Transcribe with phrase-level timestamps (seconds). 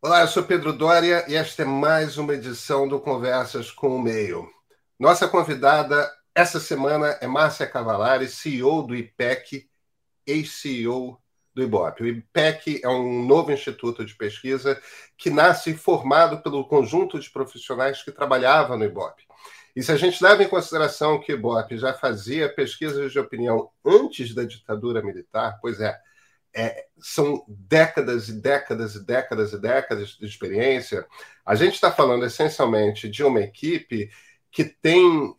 [0.00, 4.00] Olá, eu sou Pedro Dória e esta é mais uma edição do Conversas com o
[4.00, 4.48] Meio.
[4.96, 9.68] Nossa convidada essa semana é Márcia Cavalari, CEO do IPEC,
[10.24, 11.20] ex-CEO
[11.52, 12.04] do IBOP.
[12.04, 14.80] O IPEC é um novo instituto de pesquisa
[15.16, 19.24] que nasce formado pelo conjunto de profissionais que trabalhavam no IBOP.
[19.74, 23.68] E se a gente leva em consideração que o IBOP já fazia pesquisas de opinião
[23.84, 25.98] antes da ditadura militar, pois é,
[26.54, 31.06] é, são décadas e décadas e décadas e décadas de experiência.
[31.44, 34.10] A gente está falando essencialmente de uma equipe
[34.50, 35.34] que tem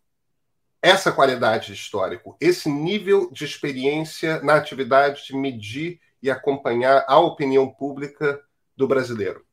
[0.82, 7.68] essa qualidade histórica, esse nível de experiência na atividade de medir e acompanhar a opinião
[7.68, 8.40] pública
[8.76, 9.44] do brasileiro.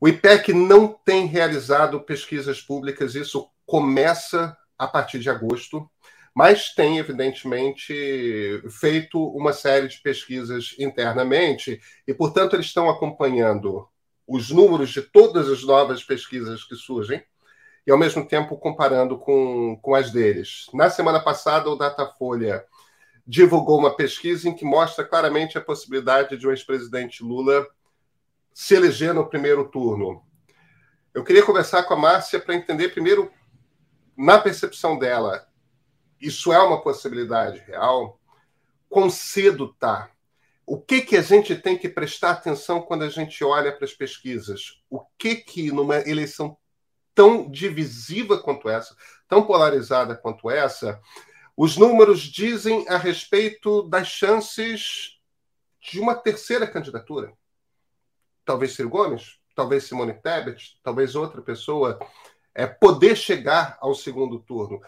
[0.00, 5.90] O IPEC não tem realizado pesquisas públicas, isso começa a partir de agosto
[6.34, 7.94] mas tem, evidentemente,
[8.80, 13.88] feito uma série de pesquisas internamente e, portanto, eles estão acompanhando
[14.26, 17.22] os números de todas as novas pesquisas que surgem
[17.86, 20.66] e, ao mesmo tempo, comparando com, com as deles.
[20.74, 22.64] Na semana passada, o Datafolha
[23.24, 27.64] divulgou uma pesquisa em que mostra claramente a possibilidade de o ex-presidente Lula
[28.52, 30.22] se eleger no primeiro turno.
[31.12, 33.30] Eu queria conversar com a Márcia para entender, primeiro,
[34.16, 35.46] na percepção dela,
[36.26, 38.18] isso é uma possibilidade real?
[38.88, 40.10] Quão cedo está?
[40.66, 43.92] O que, que a gente tem que prestar atenção quando a gente olha para as
[43.92, 44.80] pesquisas?
[44.88, 46.56] O que, que numa eleição
[47.14, 48.96] tão divisiva quanto essa,
[49.28, 51.00] tão polarizada quanto essa,
[51.56, 55.20] os números dizem a respeito das chances
[55.80, 57.32] de uma terceira candidatura?
[58.44, 61.98] Talvez Ciro Gomes, talvez Simone Tebet, talvez outra pessoa
[62.54, 64.80] é, poder chegar ao segundo turno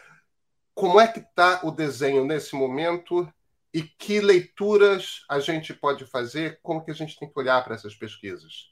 [0.77, 3.27] como é que está o desenho nesse momento
[3.73, 7.75] e que leituras a gente pode fazer, como que a gente tem que olhar para
[7.75, 8.71] essas pesquisas.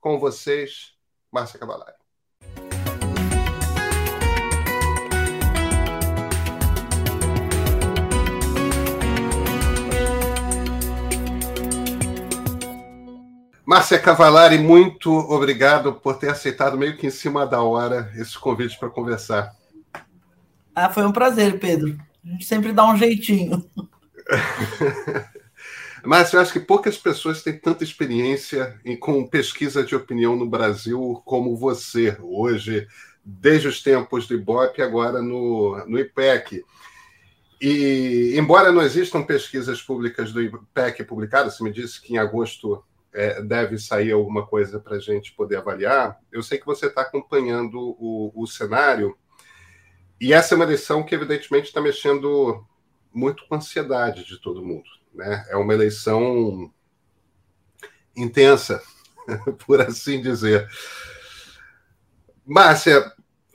[0.00, 0.94] Com vocês,
[1.30, 1.94] Márcia Cavalari.
[13.64, 18.76] Márcia Cavalari, muito obrigado por ter aceitado meio que em cima da hora esse convite
[18.76, 19.57] para conversar.
[20.80, 21.98] Ah, foi um prazer, Pedro.
[22.24, 23.68] A gente sempre dá um jeitinho.
[26.04, 30.48] Mas eu acho que poucas pessoas têm tanta experiência em, com pesquisa de opinião no
[30.48, 32.86] Brasil como você, hoje,
[33.24, 36.64] desde os tempos do Ibope agora no, no IPEC.
[37.60, 42.84] E, embora não existam pesquisas públicas do IPEC publicadas, você me disse que em agosto
[43.12, 47.00] é, deve sair alguma coisa para a gente poder avaliar, eu sei que você está
[47.00, 49.18] acompanhando o, o cenário
[50.20, 52.64] e essa é uma eleição que, evidentemente, está mexendo
[53.12, 54.88] muito com a ansiedade de todo mundo.
[55.14, 55.44] Né?
[55.48, 56.72] É uma eleição
[58.16, 58.82] intensa,
[59.66, 60.68] por assim dizer.
[62.44, 63.12] Márcia,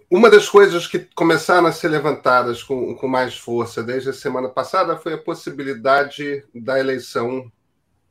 [0.09, 4.47] uma das coisas que começaram a ser levantadas com, com mais força desde a semana
[4.47, 7.51] passada foi a possibilidade da eleição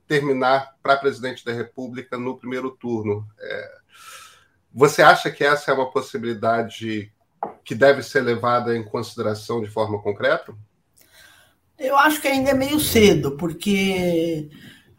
[0.07, 3.27] terminar para presidente da República no primeiro turno.
[3.39, 3.79] É,
[4.75, 7.12] você acha que essa é uma possibilidade
[7.65, 10.55] que deve ser levada em consideração de forma concreta?
[11.79, 14.49] Eu acho que ainda é meio cedo, porque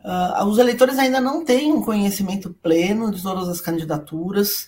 [0.04, 4.68] uh, os eleitores ainda não têm um conhecimento pleno de todas as candidaturas,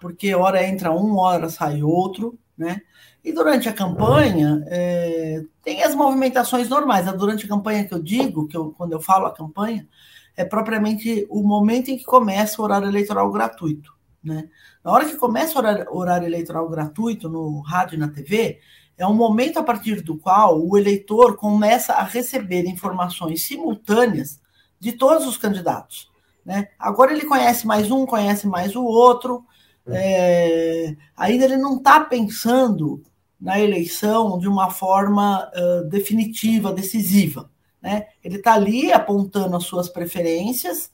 [0.00, 2.80] porque hora entra um, hora sai outro, né?
[3.24, 7.12] E durante a campanha é, tem as movimentações normais.
[7.16, 9.88] Durante a campanha que eu digo, que eu, quando eu falo a campanha,
[10.36, 13.92] é propriamente o momento em que começa o horário eleitoral gratuito.
[14.22, 14.48] Né?
[14.86, 18.60] Na hora que começa o horário, horário eleitoral gratuito no rádio e na TV,
[18.96, 24.40] é um momento a partir do qual o eleitor começa a receber informações simultâneas
[24.78, 26.08] de todos os candidatos.
[26.44, 26.68] Né?
[26.78, 29.44] Agora ele conhece mais um, conhece mais o outro,
[29.88, 33.02] é, ainda ele não está pensando
[33.40, 37.50] na eleição de uma forma uh, definitiva, decisiva.
[37.82, 38.06] Né?
[38.22, 40.92] Ele está ali apontando as suas preferências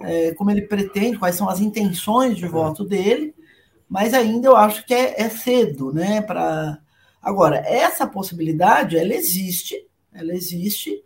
[0.00, 3.34] é, como ele pretende, quais são as intenções de voto dele,
[3.88, 6.22] mas ainda eu acho que é, é cedo, né?
[6.22, 6.78] Para
[7.20, 11.02] agora essa possibilidade, ela existe, ela existe,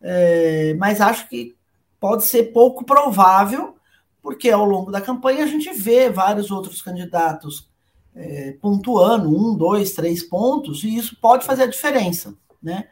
[0.00, 1.56] é, mas acho que
[1.98, 3.76] pode ser pouco provável,
[4.20, 7.68] porque ao longo da campanha a gente vê vários outros candidatos
[8.14, 12.88] é, pontuando um, dois, três pontos, e isso pode fazer a diferença, né?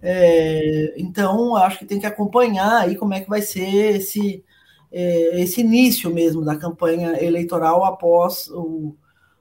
[0.00, 4.44] É, então, acho que tem que acompanhar aí como é que vai ser esse,
[4.92, 8.94] é, esse início mesmo da campanha eleitoral após o,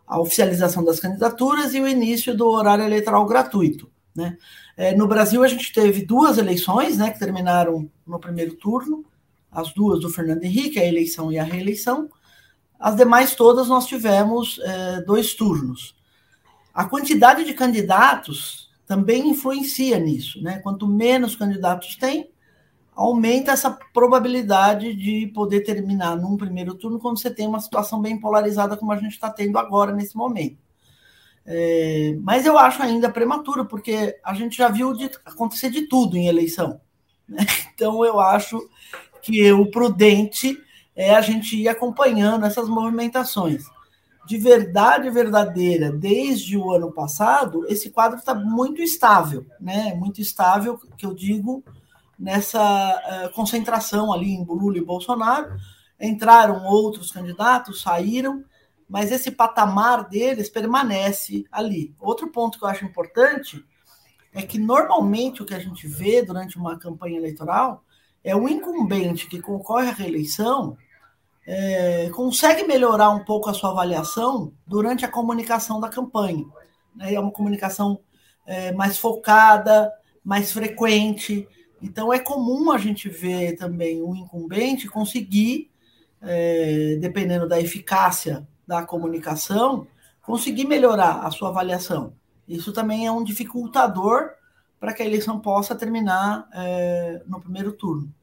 [0.08, 3.92] a oficialização das candidaturas e o início do horário eleitoral gratuito.
[4.16, 4.38] Né?
[4.78, 9.06] É, no Brasil, a gente teve duas eleições né, que terminaram no primeiro turno,
[9.52, 12.10] as duas do Fernando Henrique, a eleição e a reeleição.
[12.80, 15.94] As demais todas nós tivemos é, dois turnos.
[16.74, 20.60] A quantidade de candidatos também influencia nisso, né?
[20.60, 22.31] Quanto menos candidatos tem,
[23.02, 28.20] aumenta essa probabilidade de poder terminar num primeiro turno quando você tem uma situação bem
[28.20, 30.58] polarizada como a gente está tendo agora nesse momento.
[31.46, 36.16] É, mas eu acho ainda prematuro, porque a gente já viu de, acontecer de tudo
[36.16, 36.80] em eleição.
[37.28, 37.46] Né?
[37.74, 38.70] Então eu acho
[39.24, 40.56] que o prudente
[40.96, 43.64] é a gente ir acompanhando essas movimentações.
[44.28, 49.96] De verdade verdadeira, desde o ano passado, esse quadro está muito estável, né?
[49.96, 51.64] Muito estável, que eu digo,
[52.22, 52.62] nessa
[53.26, 55.56] uh, concentração ali em Lula e Bolsonaro.
[56.00, 58.44] Entraram outros candidatos, saíram,
[58.88, 61.96] mas esse patamar deles permanece ali.
[62.00, 63.66] Outro ponto que eu acho importante
[64.32, 67.84] é que normalmente o que a gente vê durante uma campanha eleitoral
[68.24, 70.78] é o incumbente que concorre à reeleição
[71.46, 76.46] é, consegue melhorar um pouco a sua avaliação durante a comunicação da campanha.
[76.96, 77.16] Né?
[77.16, 78.00] É uma comunicação
[78.46, 79.92] é, mais focada,
[80.24, 81.48] mais frequente.
[81.82, 85.70] Então, é comum a gente ver também o incumbente conseguir,
[86.22, 89.88] é, dependendo da eficácia da comunicação,
[90.22, 92.14] conseguir melhorar a sua avaliação.
[92.48, 94.30] Isso também é um dificultador
[94.80, 98.14] para que a eleição possa terminar é, no primeiro turno.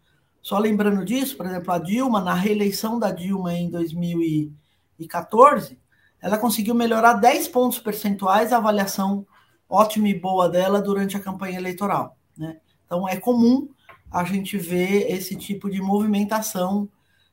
[0.40, 5.78] Só lembrando disso, por exemplo, a Dilma, na reeleição da Dilma em 2014,
[6.20, 9.26] ela conseguiu melhorar 10 pontos percentuais a avaliação
[9.69, 12.16] ótima e boa dela durante a campanha eleitoral.
[12.37, 12.58] Né?
[12.88, 13.69] Então, é comum
[14.11, 16.88] a gente ver esse tipo de movimentação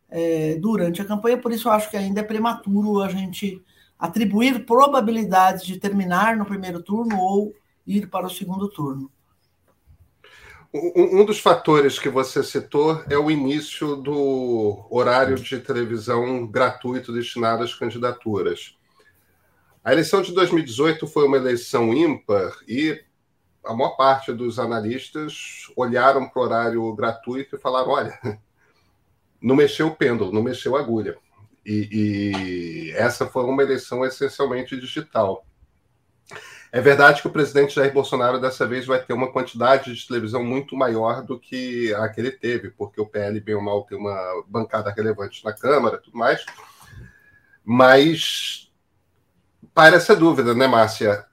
[0.10, 3.63] é, durante a campanha, por isso eu acho que ainda é prematuro a gente
[3.98, 7.56] atribuir probabilidades de terminar no primeiro turno ou
[7.88, 9.10] ir para o segundo turno.
[10.74, 17.63] Um dos fatores que você citou é o início do horário de televisão gratuito destinado
[17.63, 18.75] às candidaturas.
[19.81, 23.02] A eleição de 2018 foi uma eleição ímpar e
[23.65, 28.19] a maior parte dos analistas olharam para o horário gratuito e falaram: olha,
[29.41, 31.17] não mexeu o pêndulo, não mexeu a agulha.
[31.65, 35.45] E, e essa foi uma eleição essencialmente digital.
[36.71, 40.44] É verdade que o presidente Jair Bolsonaro dessa vez vai ter uma quantidade de televisão
[40.44, 43.97] muito maior do que a que ele teve, porque o PL, bem ou mal, tem
[43.97, 46.45] uma bancada relevante na Câmara tudo mais.
[47.63, 48.69] Mas
[49.73, 51.25] para essa dúvida, né, Márcia?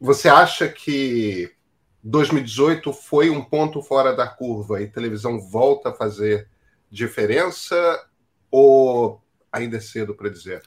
[0.00, 1.53] Você acha que
[2.04, 6.48] 2018 foi um ponto fora da curva e televisão volta a fazer
[6.90, 7.76] diferença
[8.50, 10.62] ou ainda é cedo para dizer?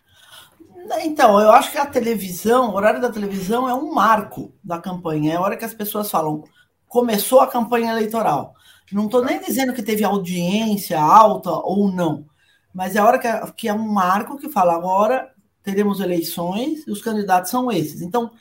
[1.00, 5.34] Então, eu acho que a televisão, o horário da televisão é um marco da campanha.
[5.34, 6.44] É a hora que as pessoas falam,
[6.88, 8.56] começou a campanha eleitoral.
[8.92, 12.26] Não estou nem dizendo que teve audiência alta ou não,
[12.74, 15.30] mas é a hora que é, que é um marco que fala agora
[15.62, 18.02] teremos eleições e os candidatos são esses.
[18.02, 18.32] Então,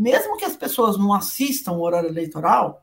[0.00, 2.82] mesmo que as pessoas não assistam o horário eleitoral,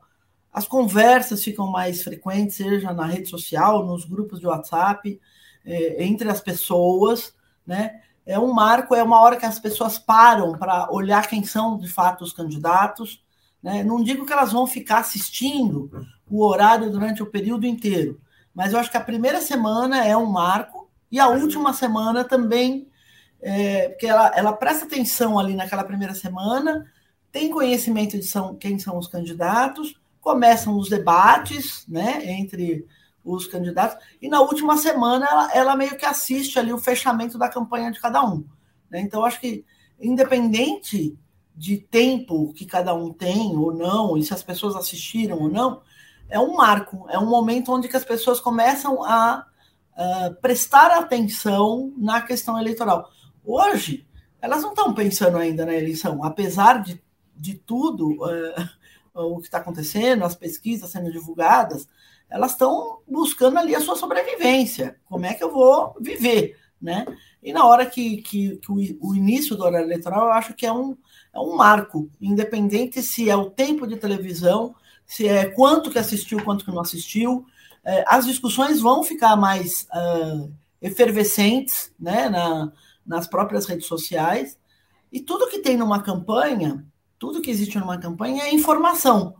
[0.52, 5.20] as conversas ficam mais frequentes, seja na rede social, nos grupos de WhatsApp,
[5.66, 7.34] eh, entre as pessoas,
[7.66, 8.00] né?
[8.24, 11.88] é um marco, é uma hora que as pessoas param para olhar quem são de
[11.88, 13.20] fato os candidatos.
[13.60, 13.82] Né?
[13.82, 15.90] Não digo que elas vão ficar assistindo
[16.30, 18.20] o horário durante o período inteiro,
[18.54, 22.88] mas eu acho que a primeira semana é um marco e a última semana também,
[23.40, 26.86] é, porque ela, ela presta atenção ali naquela primeira semana,
[27.30, 32.86] tem conhecimento de são, quem são os candidatos, começam os debates né, entre
[33.24, 34.02] os candidatos.
[34.20, 38.00] E na última semana ela, ela meio que assiste ali o fechamento da campanha de
[38.00, 38.44] cada um.
[38.90, 39.00] Né?
[39.00, 39.64] Então, acho que,
[40.00, 41.18] independente
[41.54, 45.82] de tempo que cada um tem ou não, e se as pessoas assistiram ou não,
[46.28, 49.44] é um marco, é um momento onde que as pessoas começam a
[49.92, 53.10] uh, prestar atenção na questão eleitoral.
[53.44, 54.06] Hoje,
[54.40, 57.02] elas não estão pensando ainda na eleição, apesar de,
[57.38, 58.68] de tudo uh,
[59.14, 61.88] o que está acontecendo, as pesquisas sendo divulgadas,
[62.28, 64.96] elas estão buscando ali a sua sobrevivência.
[65.06, 67.06] Como é que eu vou viver, né?
[67.42, 70.66] E na hora que, que, que o, o, início do horário eleitoral, eu acho que
[70.66, 70.96] é um,
[71.32, 74.74] é um marco, independente se é o tempo de televisão,
[75.06, 77.46] se é quanto que assistiu, quanto que não assistiu.
[77.84, 80.52] É, as discussões vão ficar mais uh,
[80.82, 82.72] efervescentes né, na,
[83.06, 84.58] nas próprias redes sociais.
[85.10, 86.84] E tudo que tem numa campanha,
[87.18, 89.34] tudo que existe numa campanha é informação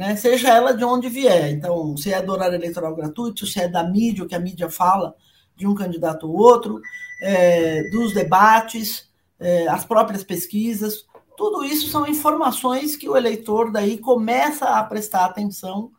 [0.00, 0.16] né?
[0.16, 1.50] seja ela de onde vier.
[1.50, 4.70] Então, se é do horário eleitoral gratuito, se é da mídia, o que a mídia
[4.70, 5.14] fala
[5.54, 6.80] de um candidato ou outro,
[7.20, 11.04] é, dos debates, é, as próprias pesquisas,
[11.36, 15.90] tudo isso são informações que o eleitor daí começa a prestar atenção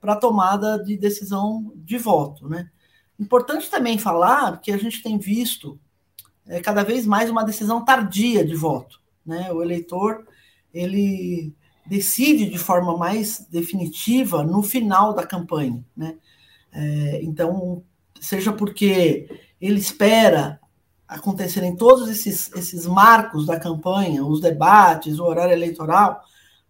[0.00, 2.48] para a tomada de decisão de voto.
[2.48, 2.68] Né?
[3.18, 5.78] Importante também falar que a gente tem visto
[6.46, 9.00] é, cada vez mais uma decisão tardia de voto.
[9.24, 9.52] Né?
[9.52, 10.26] O eleitor
[10.76, 11.54] ele
[11.86, 15.82] decide de forma mais definitiva no final da campanha.
[15.96, 16.16] Né?
[16.72, 17.82] É, então,
[18.20, 19.28] seja porque
[19.60, 20.60] ele espera
[21.08, 26.20] acontecerem todos esses, esses marcos da campanha, os debates, o horário eleitoral,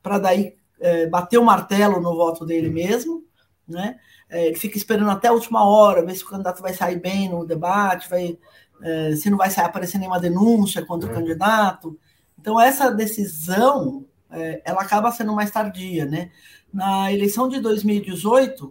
[0.02, 3.25] para daí é, bater o martelo no voto dele mesmo,
[3.66, 3.98] né?
[4.28, 7.28] É, ele fica esperando até a última hora, ver se o candidato vai sair bem
[7.28, 8.36] no debate, vai,
[8.82, 11.18] é, se não vai sair, aparecer nenhuma denúncia contra o uhum.
[11.20, 11.98] candidato.
[12.46, 16.30] Então, essa decisão, é, ela acaba sendo mais tardia, né?
[16.72, 18.70] Na eleição de 2018,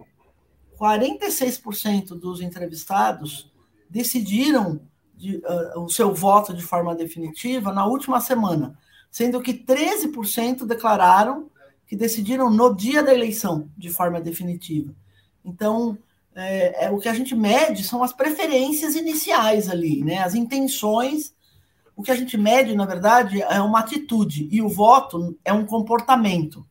[0.79, 3.51] 46% dos entrevistados
[3.89, 4.79] decidiram
[5.13, 8.79] de, uh, o seu voto de forma definitiva na última semana,
[9.11, 11.51] sendo que 13% declararam
[11.85, 14.95] que decidiram no dia da eleição de forma definitiva.
[15.43, 15.97] Então,
[16.33, 20.19] é, é, o que a gente mede são as preferências iniciais ali, né?
[20.19, 21.34] As intenções.
[21.95, 25.65] O que a gente mede, na verdade, é uma atitude e o voto é um
[25.65, 26.65] comportamento.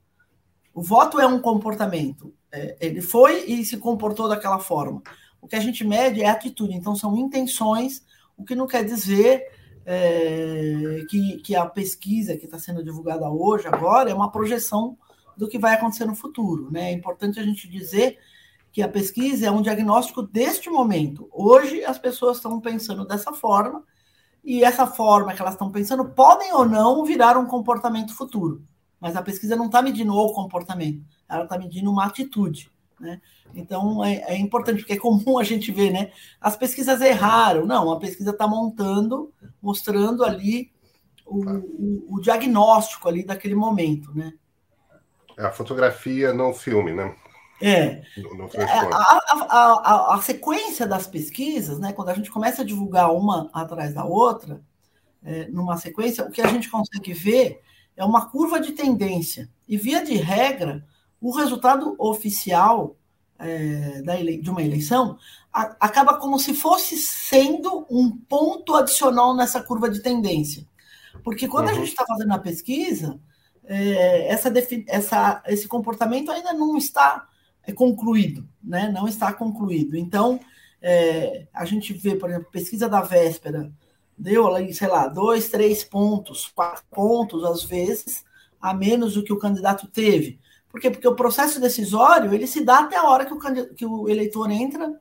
[0.73, 2.35] O voto é um comportamento.
[2.53, 5.03] É, ele foi e se comportou daquela forma.
[5.41, 6.75] O que a gente mede é atitude.
[6.75, 8.05] Então, são intenções,
[8.37, 9.45] o que não quer dizer
[9.87, 14.97] é, que, que a pesquisa que está sendo divulgada hoje, agora, é uma projeção
[15.37, 16.71] do que vai acontecer no futuro.
[16.71, 16.91] Né?
[16.91, 18.19] É importante a gente dizer
[18.73, 21.29] que a pesquisa é um diagnóstico deste momento.
[21.33, 23.85] Hoje as pessoas estão pensando dessa forma,
[24.45, 28.63] e essa forma que elas estão pensando podem ou não virar um comportamento futuro.
[29.01, 32.71] Mas a pesquisa não está medindo o comportamento, ela está medindo uma atitude.
[33.01, 33.21] Né?
[33.55, 36.13] Então é, é, importante, porque é comum a gente ver, né?
[36.41, 37.67] As pesquisas erraram.
[37.67, 40.71] Não, a pesquisa está montando, mostrando ali
[41.27, 44.35] o, o, o, diagnóstico ali daquele momento, né?
[45.37, 47.15] É a fotografia, não o filme, né?
[47.61, 47.77] É.
[47.77, 48.03] é
[48.93, 53.49] a, a, a, a, sequência das pesquisas, né, quando a gente começa a divulgar uma
[53.53, 54.61] atrás da outra,
[55.25, 57.61] é, numa sequência, o que a gente consegue ver
[57.97, 59.49] é uma curva de tendência.
[59.69, 60.85] E, via de regra,
[61.21, 62.97] o resultado oficial
[63.39, 65.17] é, da ele, de uma eleição
[65.53, 70.67] a, acaba como se fosse sendo um ponto adicional nessa curva de tendência.
[71.23, 71.73] Porque quando uhum.
[71.73, 73.19] a gente está fazendo a pesquisa,
[73.65, 74.53] é, essa,
[74.89, 77.27] essa, esse comportamento ainda não está
[77.73, 78.91] concluído, né?
[78.93, 79.97] não está concluído.
[79.97, 80.39] Então,
[80.83, 83.73] é, a gente vê, por exemplo, pesquisa da véspera,
[84.17, 88.25] deu sei lá, dois, três pontos, quatro pontos, às vezes,
[88.61, 90.39] a menos do que o candidato teve.
[90.69, 90.91] Por quê?
[90.91, 94.51] Porque o processo decisório ele se dá até a hora que o, que o eleitor
[94.51, 95.01] entra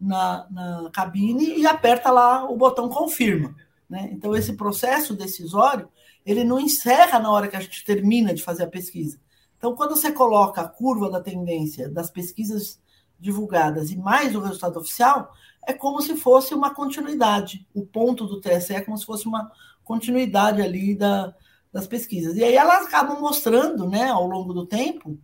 [0.00, 3.54] na, na cabine e aperta lá o botão confirma.
[3.88, 4.10] Né?
[4.12, 5.88] Então, esse processo decisório
[6.24, 9.20] ele não encerra na hora que a gente termina de fazer a pesquisa.
[9.62, 12.80] Então, quando você coloca a curva da tendência das pesquisas
[13.16, 15.32] divulgadas e mais o resultado oficial,
[15.64, 17.64] é como se fosse uma continuidade.
[17.72, 19.52] O ponto do TSE é como se fosse uma
[19.84, 21.32] continuidade ali da,
[21.72, 22.36] das pesquisas.
[22.36, 25.16] E aí elas acabam mostrando, né, ao longo do tempo,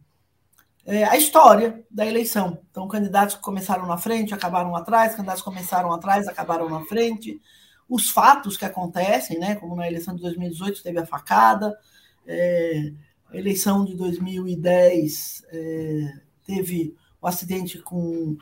[0.87, 2.61] é, a história da eleição.
[2.71, 7.41] Então, candidatos que começaram na frente acabaram atrás, candidatos que começaram atrás acabaram na frente,
[7.89, 11.77] os fatos que acontecem, né, como na eleição de 2018 teve a facada,
[12.25, 12.93] é,
[13.31, 16.13] a eleição de 2010 é,
[16.45, 18.37] teve o acidente com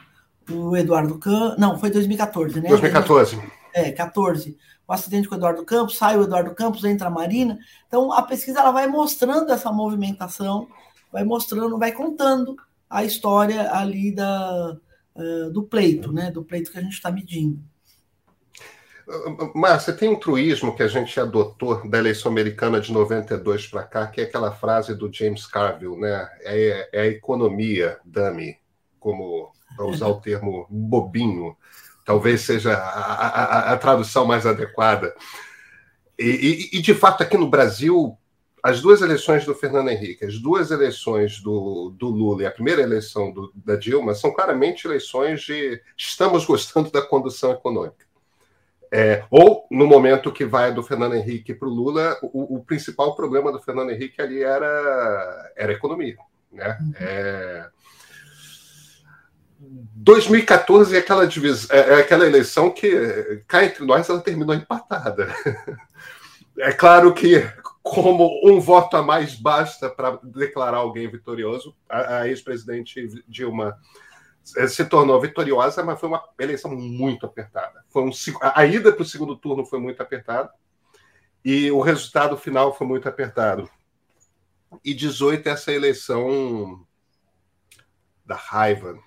[0.51, 1.59] o Eduardo Campos.
[1.59, 2.69] Não, foi 2014, né?
[2.69, 3.43] 2014.
[3.75, 4.57] É, 14.
[4.87, 7.59] O acidente com o Eduardo Campos, sai o Eduardo Campos, entra a Marina.
[7.89, 10.69] Então, a pesquisa ela vai mostrando essa movimentação,
[11.13, 12.57] vai mostrando, vai contando
[12.89, 14.77] a história ali da,
[15.17, 16.31] uh, do pleito, né?
[16.31, 17.61] Do pleito que a gente está medindo.
[19.55, 24.07] Márcia, tem um truísmo que a gente adotou da eleição americana de 92 para cá,
[24.09, 26.29] que é aquela frase do James Carville, né?
[26.41, 28.59] É, é a economia, dummy,
[28.99, 31.57] como para usar o termo bobinho,
[32.05, 33.29] talvez seja a,
[33.69, 35.15] a, a tradução mais adequada.
[36.19, 38.17] E, e, e, de fato, aqui no Brasil,
[38.63, 42.83] as duas eleições do Fernando Henrique, as duas eleições do, do Lula e a primeira
[42.83, 48.06] eleição do, da Dilma são claramente eleições de estamos gostando da condução econômica.
[48.93, 53.51] É, ou no momento que vai do Fernando Henrique para o Lula, o, principal problema
[53.51, 56.17] do Fernando Henrique ali era, era economia.
[56.53, 56.79] Né?
[56.81, 56.93] Uhum.
[57.01, 57.69] É,
[59.59, 61.69] 2014 é aquela, divis...
[61.71, 65.29] É, é aquela eleição que, cá entre nós, ela terminou empatada.
[66.59, 67.47] É claro que,
[67.83, 73.79] como um voto a mais basta para declarar alguém vitorioso, a, a ex-presidente Dilma
[74.47, 77.85] se tornou vitoriosa, mas foi uma eleição muito apertada.
[77.89, 78.11] Foi um,
[78.41, 80.51] a ida para o segundo turno foi muito apertada
[81.45, 83.69] e o resultado final foi muito apertado.
[84.85, 86.87] E 18 essa eleição
[88.25, 88.99] da raiva,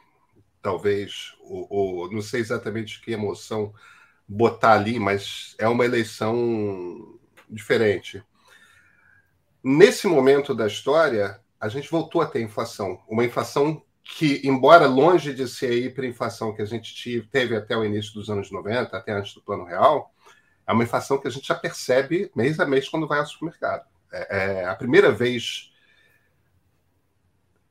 [0.62, 3.74] talvez, ou, ou não sei exatamente que emoção
[4.28, 7.18] botar ali, mas é uma eleição
[7.50, 8.24] diferente.
[9.64, 13.84] Nesse momento da história, a gente voltou a ter inflação, uma inflação
[14.18, 18.30] que, embora longe de ser a hiperinflação que a gente teve até o início dos
[18.30, 20.12] anos 90, até antes do Plano Real,
[20.66, 23.86] é uma inflação que a gente já percebe mês a mês quando vai ao supermercado.
[24.12, 25.72] É, é a primeira vez.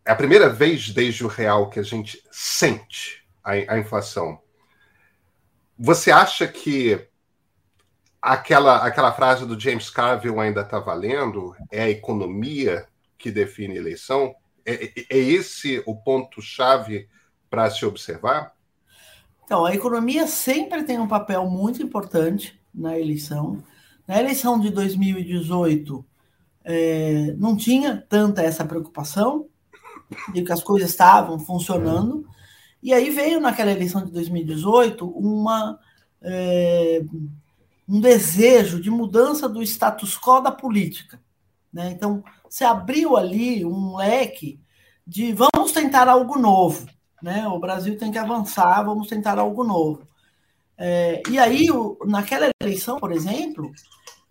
[0.04, 4.40] É a primeira vez desde o real que a gente sente a, a inflação.
[5.76, 7.06] Você acha que
[8.22, 11.54] aquela, aquela frase do James Carville ainda está valendo?
[11.70, 12.86] É a economia
[13.18, 14.34] que define a eleição?
[14.68, 17.08] É, é, é esse o ponto-chave
[17.48, 18.52] para se observar?
[19.44, 23.64] Então, a economia sempre tem um papel muito importante na eleição.
[24.06, 26.04] Na eleição de 2018,
[26.64, 29.46] é, não tinha tanta essa preocupação
[30.34, 32.28] de que as coisas estavam funcionando.
[32.82, 35.78] E aí veio naquela eleição de 2018 uma,
[36.20, 37.02] é,
[37.88, 41.18] um desejo de mudança do status quo da política.
[41.72, 41.90] Né?
[41.90, 44.60] Então, se abriu ali um leque
[45.06, 46.86] de vamos tentar algo novo.
[47.22, 47.46] Né?
[47.48, 50.06] O Brasil tem que avançar, vamos tentar algo novo.
[50.76, 53.72] É, e aí, o, naquela eleição, por exemplo,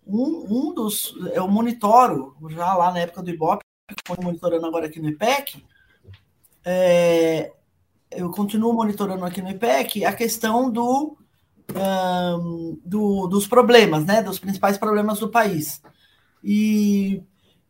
[0.06, 1.14] um, um dos.
[1.34, 5.62] Eu monitoro, já lá na época do Ibope, estou monitorando agora aqui no IPEC,
[6.64, 7.52] é,
[8.10, 11.16] eu continuo monitorando aqui no IPEC a questão do,
[11.74, 15.82] um, do, dos problemas, né, dos principais problemas do país.
[16.42, 17.22] E,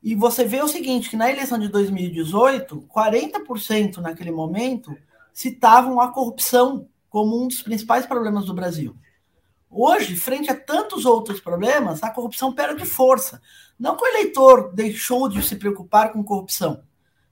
[0.08, 4.96] e você vê o seguinte, que na eleição de 2018, 40% naquele momento
[5.34, 8.96] citavam a corrupção como um dos principais problemas do Brasil.
[9.70, 13.38] Hoje, frente a tantos outros problemas, a corrupção perde força.
[13.78, 16.82] Não que o eleitor deixou de se preocupar com corrupção,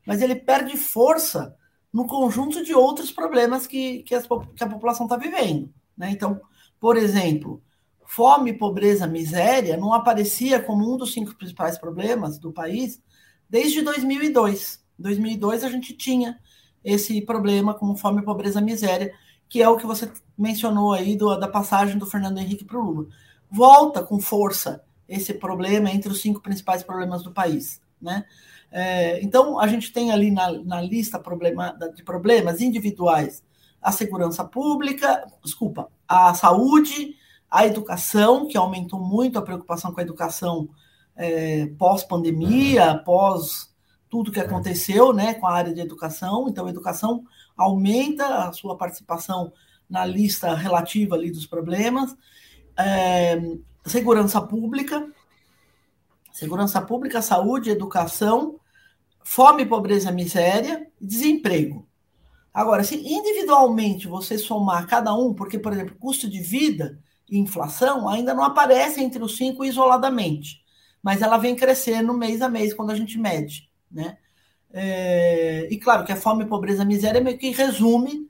[0.07, 1.57] mas ele perde força
[1.91, 5.73] no conjunto de outros problemas que, que, as, que a população está vivendo.
[5.97, 6.11] Né?
[6.11, 6.39] Então,
[6.79, 7.63] por exemplo,
[8.07, 13.03] fome, pobreza, miséria não aparecia como um dos cinco principais problemas do país
[13.49, 14.81] desde 2002.
[14.99, 16.39] Em 2002 a gente tinha
[16.85, 19.13] esse problema como fome, pobreza, miséria,
[19.49, 22.83] que é o que você mencionou aí do, da passagem do Fernando Henrique para o
[22.83, 23.09] Lula.
[23.51, 27.81] Volta com força esse problema entre os cinco principais problemas do país.
[28.01, 28.25] Né?
[28.71, 33.43] É, então, a gente tem ali na, na lista problema, de problemas individuais
[33.81, 37.15] a segurança pública, desculpa, a saúde,
[37.51, 40.69] a educação, que aumentou muito a preocupação com a educação
[41.17, 43.75] é, pós-pandemia, pós
[44.09, 46.47] tudo que aconteceu né, com a área de educação.
[46.49, 47.25] Então, a educação
[47.57, 49.53] aumenta a sua participação
[49.89, 52.17] na lista relativa ali dos problemas.
[52.79, 53.41] É,
[53.85, 55.11] segurança pública,
[56.33, 58.61] segurança pública, saúde, educação,
[59.25, 61.87] fome, pobreza, miséria, desemprego.
[62.53, 66.99] Agora, se individualmente você somar cada um, porque, por exemplo, custo de vida
[67.29, 70.63] e inflação ainda não aparece entre os cinco isoladamente,
[71.03, 74.19] mas ela vem crescendo mês a mês quando a gente mede, né?
[74.73, 78.29] É, e claro que a fome, pobreza, miséria meio que resume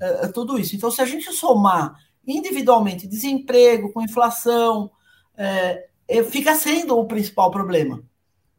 [0.00, 0.76] é, tudo isso.
[0.76, 4.90] Então, se a gente somar individualmente desemprego com inflação,
[5.36, 8.02] é, é, fica sendo o principal problema.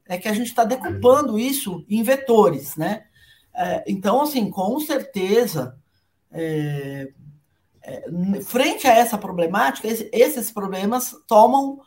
[0.07, 3.05] É que a gente está decupando isso em vetores, né?
[3.55, 5.77] É, então, assim, com certeza,
[6.31, 7.13] é, é,
[8.45, 11.79] frente a essa problemática, esses problemas tomam,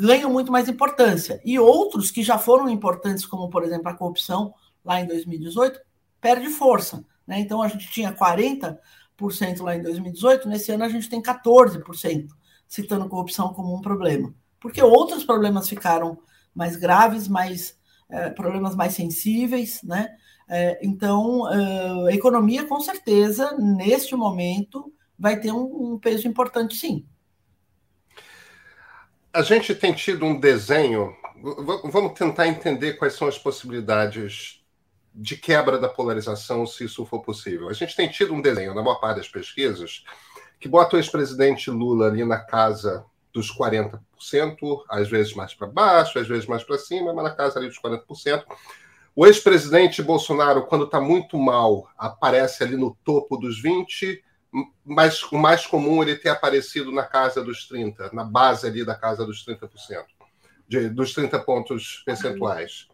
[0.00, 1.40] ganham muito mais importância.
[1.44, 4.52] E outros que já foram importantes, como, por exemplo, a corrupção,
[4.84, 5.80] lá em 2018,
[6.20, 7.04] perde força.
[7.26, 7.40] Né?
[7.40, 8.78] Então, a gente tinha 40%
[9.60, 12.28] lá em 2018, nesse ano a gente tem 14%,
[12.66, 16.18] citando corrupção como um problema porque outros problemas ficaram
[16.54, 17.76] mais graves, mais
[18.08, 20.08] é, problemas mais sensíveis, né?
[20.48, 26.76] É, então, é, a economia, com certeza, neste momento, vai ter um, um, peso importante,
[26.76, 27.06] sim.
[29.32, 31.14] A gente tem tido um desenho.
[31.84, 34.64] Vamos tentar entender quais são as possibilidades
[35.14, 37.68] de quebra da polarização, se isso for possível.
[37.68, 40.04] A gente tem tido um desenho, na maior parte das pesquisas,
[40.60, 44.00] que bota o ex-presidente Lula ali na casa dos 40%,
[44.88, 47.80] às vezes mais para baixo, às vezes mais para cima, mas na casa ali dos
[47.80, 48.44] 40%.
[49.14, 54.20] O ex-presidente Bolsonaro, quando está muito mal, aparece ali no topo dos 20%,
[54.84, 58.94] mas o mais comum ele ter aparecido na casa dos 30%, na base ali da
[58.94, 60.04] casa dos 30%,
[60.66, 62.88] de, dos 30 pontos percentuais.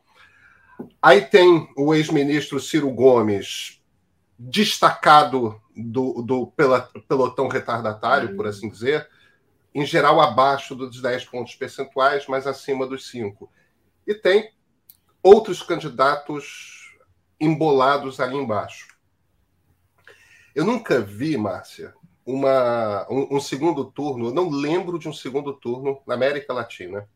[1.01, 3.81] Aí tem o ex-ministro Ciro Gomes,
[4.39, 6.53] destacado do, do
[7.09, 9.09] pelotão retardatário, por assim dizer,
[9.75, 13.51] em geral abaixo dos 10 pontos percentuais, mas acima dos 5.
[14.07, 14.53] E tem
[15.23, 16.97] outros candidatos
[17.41, 18.94] embolados ali embaixo.
[20.55, 21.93] Eu nunca vi, Márcia,
[22.25, 27.09] uma, um, um, segundo turno, eu não lembro de um segundo turno na América Latina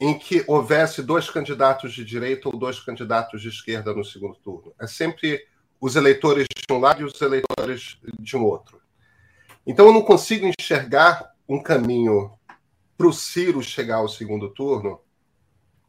[0.00, 4.72] em que houvesse dois candidatos de direita ou dois candidatos de esquerda no segundo turno.
[4.80, 5.44] É sempre
[5.80, 8.80] os eleitores de um lado e os eleitores de um outro.
[9.66, 12.32] Então eu não consigo enxergar um caminho
[12.96, 15.00] para o Ciro chegar ao segundo turno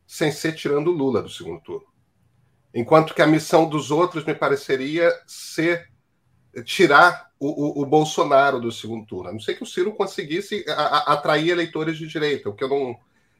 [0.07, 1.88] sem ser tirando o Lula do segundo turno.
[2.73, 5.91] Enquanto que a missão dos outros me pareceria ser
[6.65, 9.29] tirar o, o, o Bolsonaro do segundo turno.
[9.29, 12.63] A não sei que o Ciro conseguisse a, a, atrair eleitores de direita, o que
[12.63, 12.99] eu não,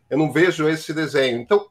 [0.10, 1.40] eu não vejo esse desenho.
[1.40, 1.68] Então,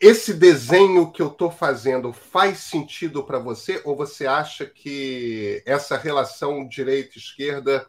[0.00, 5.96] esse desenho que eu estou fazendo faz sentido para você ou você acha que essa
[5.96, 7.86] relação direita-esquerda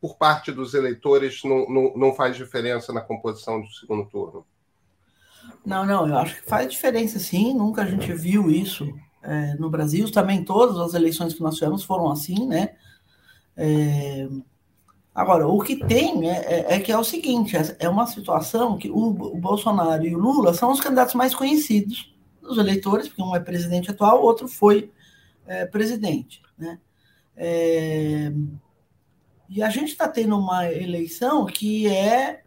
[0.00, 4.46] por parte dos eleitores não, não, não faz diferença na composição do segundo turno?
[5.64, 7.54] Não, não, eu acho que faz diferença sim.
[7.54, 8.92] Nunca a gente viu isso
[9.26, 10.10] é, no Brasil.
[10.10, 12.74] Também todas as eleições que nós tivemos foram assim, né?
[13.56, 14.28] É,
[15.16, 18.76] Agora, o que tem é, é, é, que é o seguinte: é, é uma situação
[18.76, 23.22] que o, o, Bolsonaro e o Lula são os candidatos mais conhecidos dos eleitores, porque
[23.22, 24.92] um é presidente atual, o outro foi
[25.46, 26.42] é, presidente.
[26.58, 26.78] Né?
[29.48, 32.42] E a gente está tendo uma eleição que é.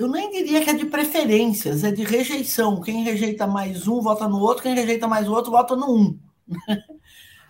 [0.00, 2.80] Eu nem diria que é de preferências, é de rejeição.
[2.80, 6.18] Quem rejeita mais um vota no outro, quem rejeita mais o outro vota no um.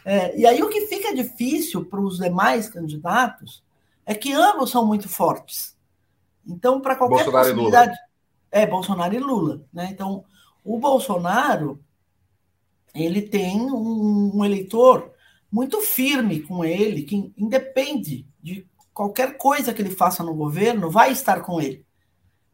[0.02, 3.62] É, e aí o que fica difícil para os demais candidatos
[4.06, 5.76] é que ambos são muito fortes.
[6.46, 7.98] Então, para qualquer Bolsonaro possibilidade.
[8.50, 9.60] É, Bolsonaro e Lula.
[9.70, 9.90] Né?
[9.92, 10.24] Então,
[10.64, 11.78] o Bolsonaro
[12.94, 15.12] ele tem um, um, eleitor
[15.52, 21.12] muito firme com ele, que independe de qualquer coisa que ele faça no governo, vai
[21.12, 21.84] estar com ele.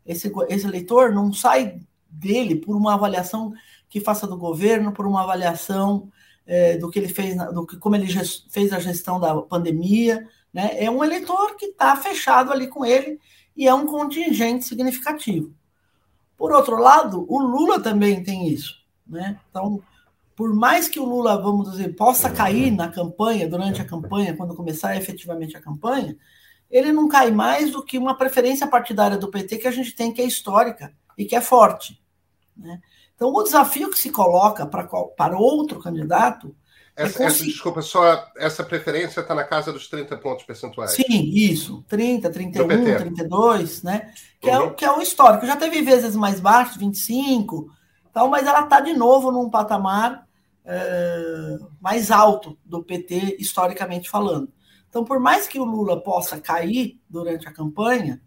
[0.06, 3.52] Esse, esse eleitor não sai dele por uma avaliação
[3.88, 6.10] que faça do governo, por uma avaliação
[6.46, 8.06] é, do que ele fez, do que como ele
[8.50, 10.70] fez a gestão da pandemia, né?
[10.82, 13.18] É um eleitor que está fechado ali com ele
[13.56, 15.52] e é um contingente significativo.
[16.36, 18.74] Por outro lado, o Lula também tem isso,
[19.06, 19.40] né?
[19.50, 19.82] Então,
[20.34, 24.54] por mais que o Lula, vamos dizer, possa cair na campanha, durante a campanha, quando
[24.54, 26.16] começar efetivamente a campanha,
[26.70, 30.12] ele não cai mais do que uma preferência partidária do PT que a gente tem
[30.12, 32.00] que é histórica e que é forte.
[32.57, 32.81] Né?
[33.14, 36.55] Então, o desafio que se coloca para, para outro candidato.
[36.94, 40.92] É essa, é essa, desculpa, só essa preferência está na casa dos 30 pontos percentuais.
[40.92, 41.85] Sim, isso.
[41.88, 44.12] 30, 31, 32, né?
[44.40, 44.66] Que, uhum.
[44.66, 45.46] é, que é o histórico.
[45.46, 47.70] Já teve vezes mais baixo, 25,
[48.12, 50.26] tal, mas ela está de novo num patamar
[50.64, 54.52] é, mais alto do PT, historicamente falando.
[54.96, 58.18] Então, por mais que o Lula possa cair durante a campanha,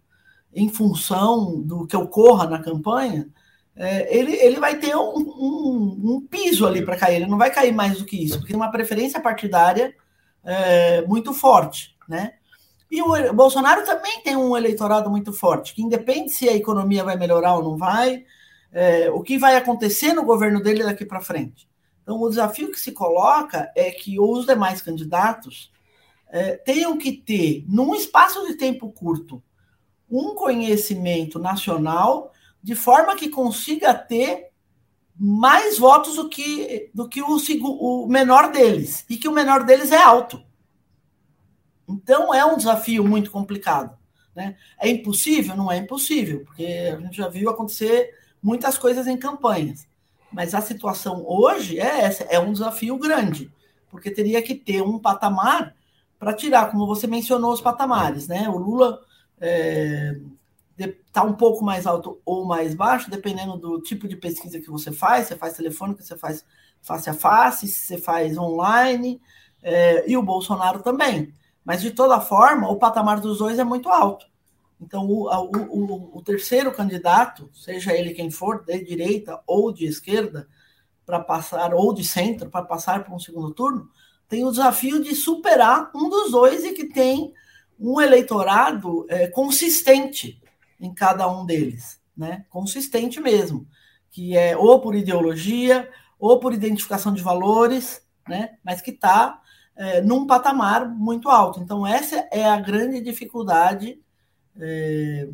[0.54, 3.28] em função do que ocorra na campanha,
[3.76, 7.50] é, ele, ele vai ter um, um, um piso ali para cair, ele não vai
[7.50, 9.96] cair mais do que isso, porque tem uma preferência partidária
[10.46, 12.34] é, muito forte, né?
[12.92, 17.18] E o Bolsonaro também tem um eleitorado muito forte, que independe se a economia vai
[17.18, 18.26] melhorar ou não vai,
[18.72, 21.68] é, o que vai acontecer no governo dele daqui para frente.
[22.04, 25.72] Então, o desafio que se coloca é que os demais candidatos
[26.30, 29.42] é, tenham que ter, num espaço de tempo curto,
[30.10, 34.50] um conhecimento nacional de forma que consiga ter
[35.16, 39.92] mais votos do que, do que o, o menor deles, e que o menor deles
[39.92, 40.42] é alto.
[41.88, 43.98] Então é um desafio muito complicado.
[44.36, 44.56] Né?
[44.80, 45.56] É impossível?
[45.56, 49.88] Não é impossível, porque a gente já viu acontecer muitas coisas em campanhas.
[50.32, 53.52] Mas a situação hoje é essa, é um desafio grande,
[53.90, 55.76] porque teria que ter um patamar
[56.20, 58.28] para tirar, como você mencionou, os patamares.
[58.28, 58.50] Né?
[58.50, 59.02] O Lula
[59.40, 60.20] é,
[60.78, 64.92] está um pouco mais alto ou mais baixo, dependendo do tipo de pesquisa que você
[64.92, 65.28] faz.
[65.28, 66.46] Você faz telefônica, você faz
[66.82, 69.22] face a face, você faz online,
[69.62, 71.34] é, e o Bolsonaro também.
[71.64, 74.26] Mas, de toda forma, o patamar dos dois é muito alto.
[74.82, 80.48] Então, o, o, o terceiro candidato, seja ele quem for, de direita ou de esquerda,
[81.06, 83.90] para passar, ou de centro, para passar para um segundo turno,
[84.30, 87.34] tem o desafio de superar um dos dois e que tem
[87.80, 90.40] um eleitorado é, consistente
[90.80, 92.46] em cada um deles, né?
[92.50, 93.68] Consistente mesmo,
[94.12, 95.90] que é ou por ideologia,
[96.20, 98.58] ou por identificação de valores, né?
[98.64, 99.42] Mas que está
[99.76, 101.60] é, num patamar muito alto.
[101.60, 104.00] Então, essa é a grande dificuldade
[104.60, 105.28] é,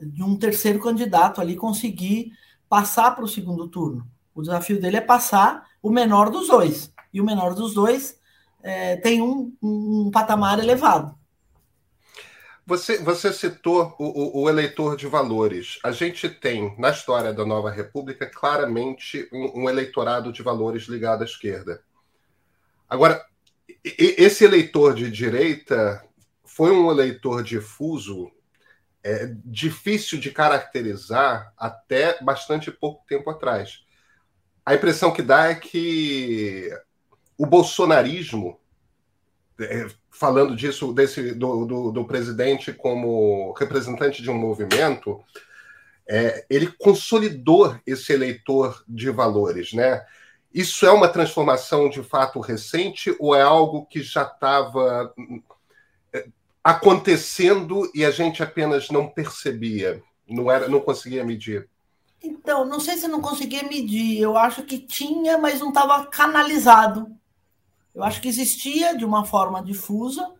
[0.00, 2.32] de um terceiro candidato ali conseguir
[2.68, 4.06] passar para o segundo turno.
[4.34, 6.92] O desafio dele é passar o menor dos dois.
[7.12, 8.18] E o menor dos dois
[8.62, 11.18] é, tem um, um patamar elevado.
[12.66, 15.80] Você, você citou o, o, eleitor de valores.
[15.82, 21.22] A gente tem, na história da Nova República, claramente um, um eleitorado de valores ligado
[21.22, 21.82] à esquerda.
[22.88, 23.24] Agora,
[23.84, 26.04] esse eleitor de direita
[26.44, 28.30] foi um eleitor difuso,
[29.02, 33.84] é, difícil de caracterizar até bastante pouco tempo atrás.
[34.64, 36.70] A impressão que dá é que
[37.40, 38.60] o bolsonarismo,
[39.58, 45.24] é, falando disso, desse, do, do, do, presidente como representante de um movimento,
[46.06, 50.04] é, ele consolidou esse eleitor de valores, né?
[50.52, 55.14] Isso é uma transformação de fato recente ou é algo que já estava
[56.12, 56.26] é,
[56.62, 61.66] acontecendo e a gente apenas não percebia, não era, não conseguia medir?
[62.22, 64.20] Então, não sei se não conseguia medir.
[64.20, 67.18] Eu acho que tinha, mas não estava canalizado.
[67.94, 70.32] Eu acho que existia de uma forma difusa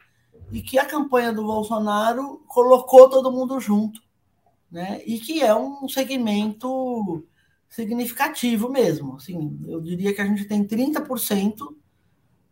[0.52, 4.00] e que a campanha do Bolsonaro colocou todo mundo junto,
[4.70, 5.02] né?
[5.06, 7.24] E que é um segmento
[7.68, 9.16] significativo mesmo.
[9.16, 11.74] Assim, eu diria que a gente tem 30%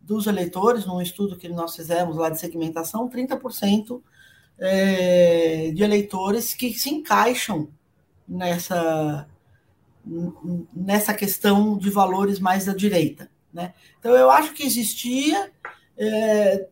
[0.01, 4.01] dos eleitores, num estudo que nós fizemos lá de segmentação, 30%
[4.57, 7.69] é, de eleitores que se encaixam
[8.27, 9.27] nessa,
[10.73, 13.29] nessa questão de valores mais da direita.
[13.53, 13.73] Né?
[13.99, 15.51] Então, eu acho que existia,
[15.97, 16.67] é,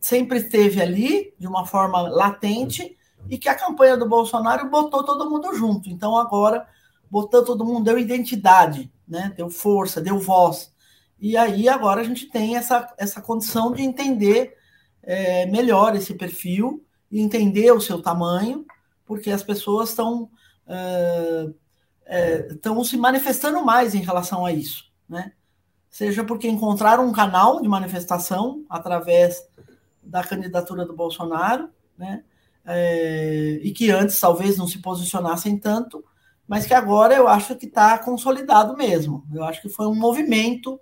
[0.00, 2.96] sempre esteve ali, de uma forma latente,
[3.28, 5.88] e que a campanha do Bolsonaro botou todo mundo junto.
[5.88, 6.66] Então, agora
[7.10, 9.32] botou todo mundo, deu identidade, né?
[9.36, 10.72] deu força, deu voz.
[11.18, 14.56] E aí agora a gente tem essa, essa condição de entender
[15.02, 16.84] é, melhor esse perfil
[17.18, 18.66] entender o seu tamanho,
[19.04, 20.30] porque as pessoas estão
[22.50, 25.32] estão é, se manifestando mais em relação a isso, né?
[25.94, 29.48] Seja porque encontraram um canal de manifestação através
[30.02, 32.24] da candidatura do Bolsonaro, né?
[32.64, 36.04] É, e que antes talvez não se posicionassem tanto,
[36.48, 39.24] mas que agora eu acho que está consolidado mesmo.
[39.32, 40.80] Eu acho que foi um movimento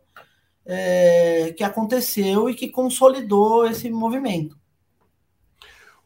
[0.65, 4.57] é, que aconteceu e que consolidou esse movimento.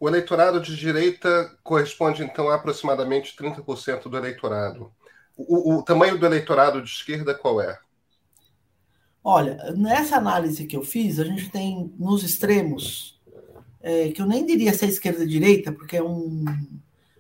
[0.01, 4.91] O eleitorado de direita corresponde, então, a aproximadamente 30% do eleitorado.
[5.37, 7.79] O, o, tamanho do eleitorado de esquerda qual é?
[9.29, 13.21] Olha, nessa análise que eu fiz, a gente tem nos extremos,
[13.83, 16.45] é, que eu nem diria ser esquerda e direita, porque é um,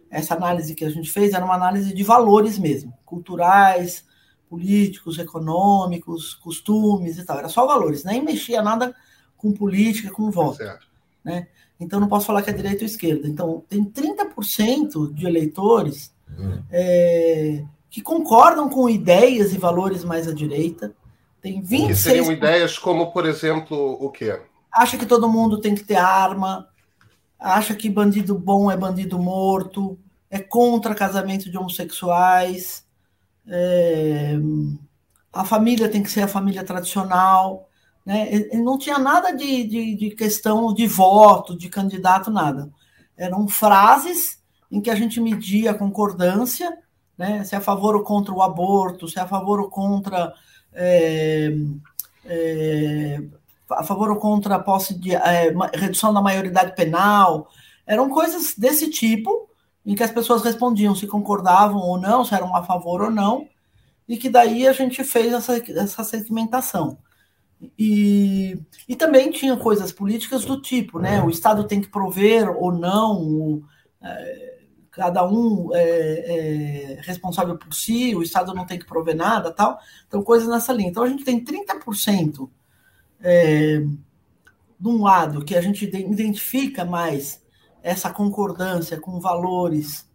[0.08, 4.04] essa análise que a gente fez era uma análise de valores mesmo, culturais,
[4.48, 7.40] políticos, econômicos, costumes e tal.
[7.40, 8.94] Era só valores, nem mexia nada
[9.36, 10.58] com política, com voto.
[10.58, 10.86] Certo.
[11.24, 11.48] Né?
[11.80, 13.26] Então não posso falar que é direita ou esquerda.
[13.26, 16.62] Então tem 30% de eleitores hum.
[16.70, 20.94] é, que concordam com ideias e valores mais à direita.
[21.46, 21.86] Tem 26%.
[21.86, 24.42] Que seriam ideias como, por exemplo, o quê?
[24.72, 26.68] Acha que todo mundo tem que ter arma,
[27.38, 29.96] acha que bandido bom é bandido morto,
[30.28, 32.84] é contra casamento de homossexuais,
[33.46, 34.34] é,
[35.32, 37.68] a família tem que ser a família tradicional.
[38.04, 38.26] Né?
[38.28, 42.68] Ele não tinha nada de, de, de questão de voto, de candidato, nada.
[43.16, 46.76] Eram frases em que a gente media a concordância,
[47.16, 47.44] né?
[47.44, 50.34] se é a favor ou contra o aborto, se é a favor ou contra.
[50.78, 51.52] É,
[52.26, 53.22] é,
[53.70, 57.48] a favor ou contra a posse de é, redução da maioridade penal.
[57.86, 59.48] Eram coisas desse tipo
[59.84, 63.48] em que as pessoas respondiam se concordavam ou não, se eram a favor ou não,
[64.08, 66.98] e que daí a gente fez essa, essa segmentação.
[67.78, 68.58] E,
[68.88, 71.22] e também tinha coisas políticas do tipo, né?
[71.22, 73.64] O Estado tem que prover ou não, o,
[74.02, 74.55] é,
[74.96, 79.78] cada um é, é, responsável por si, o Estado não tem que prover nada, tal.
[80.08, 80.88] Então, coisas nessa linha.
[80.88, 82.48] Então, a gente tem 30%
[83.20, 83.80] é,
[84.80, 87.44] de um lado que a gente identifica mais
[87.82, 90.08] essa concordância com valores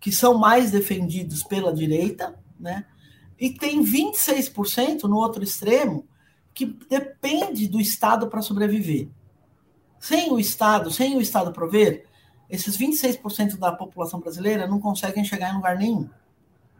[0.00, 2.86] que são mais defendidos pela direita, né?
[3.38, 6.08] E tem 26% no outro extremo
[6.52, 9.08] que depende do Estado para sobreviver.
[10.00, 12.07] Sem o Estado, sem o Estado prover,
[12.48, 16.08] esses 26% da população brasileira não conseguem chegar em lugar nenhum.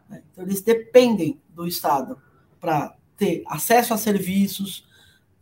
[0.09, 0.23] Né?
[0.31, 2.17] Então, eles dependem do Estado
[2.59, 4.87] para ter acesso a serviços,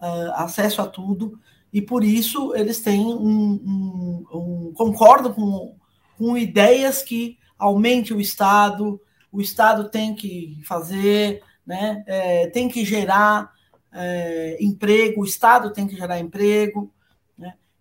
[0.01, 1.39] uh, acesso a tudo,
[1.71, 5.75] e por isso eles têm um, um, um concordam com,
[6.17, 8.99] com ideias que aumente o Estado,
[9.31, 13.51] o Estado tem que fazer, né, é, tem que gerar
[13.91, 16.91] é, emprego, o Estado tem que gerar emprego,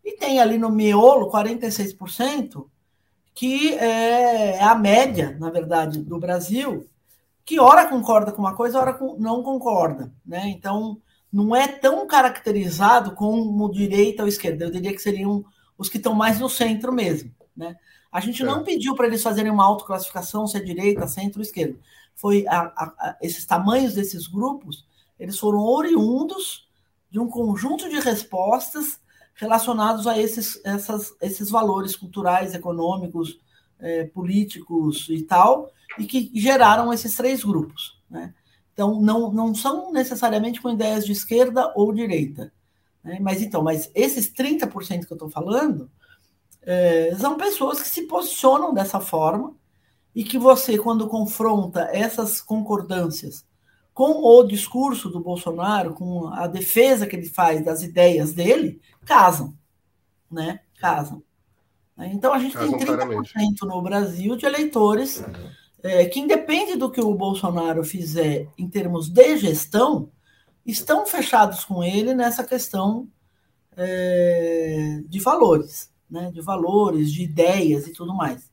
[0.06, 2.68] e tem ali no miolo 46%,
[3.34, 6.88] que é, é a média, na verdade, do Brasil,
[7.44, 10.12] que ora concorda com uma coisa, ora não concorda.
[10.24, 10.48] Né?
[10.48, 14.64] Então, não é tão caracterizado como direita ou esquerda.
[14.64, 15.44] Eu diria que seriam
[15.76, 17.34] os que estão mais no centro mesmo.
[17.56, 17.76] Né?
[18.12, 18.46] A gente é.
[18.46, 21.76] não pediu para eles fazerem uma autoclassificação se é direita, centro ou esquerda.
[22.14, 24.86] Foi a, a, a, esses tamanhos desses grupos,
[25.18, 26.68] eles foram oriundos
[27.10, 29.00] de um conjunto de respostas
[29.36, 33.38] relacionados a esses, essas, esses valores culturais, econômicos,
[33.78, 38.00] é, políticos e tal, e que geraram esses três grupos.
[38.10, 38.34] Né?
[38.72, 42.52] Então, não, não são necessariamente com ideias de esquerda ou direita.
[43.04, 43.18] Né?
[43.20, 45.90] Mas então, mas esses 30% que eu estou falando
[46.62, 49.54] é, são pessoas que se posicionam dessa forma
[50.14, 53.44] e que você, quando confronta essas concordâncias
[53.92, 59.56] com o discurso do Bolsonaro, com a defesa que ele faz das ideias dele, casam,
[60.30, 60.60] né?
[60.78, 61.22] Casam.
[61.98, 63.64] Então a gente casam tem 30% claramente.
[63.64, 65.24] no Brasil de eleitores
[65.82, 70.10] é, que, independe do que o Bolsonaro fizer em termos de gestão,
[70.64, 73.08] estão fechados com ele nessa questão
[73.76, 76.30] é, de valores, né?
[76.30, 78.50] De valores, de ideias e tudo mais.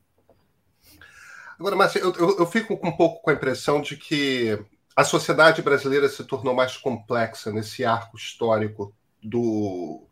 [1.58, 4.58] Agora, Márcia, eu, eu, eu, fico um pouco com a impressão de que
[4.96, 10.06] a sociedade brasileira se tornou mais complexa nesse arco histórico do,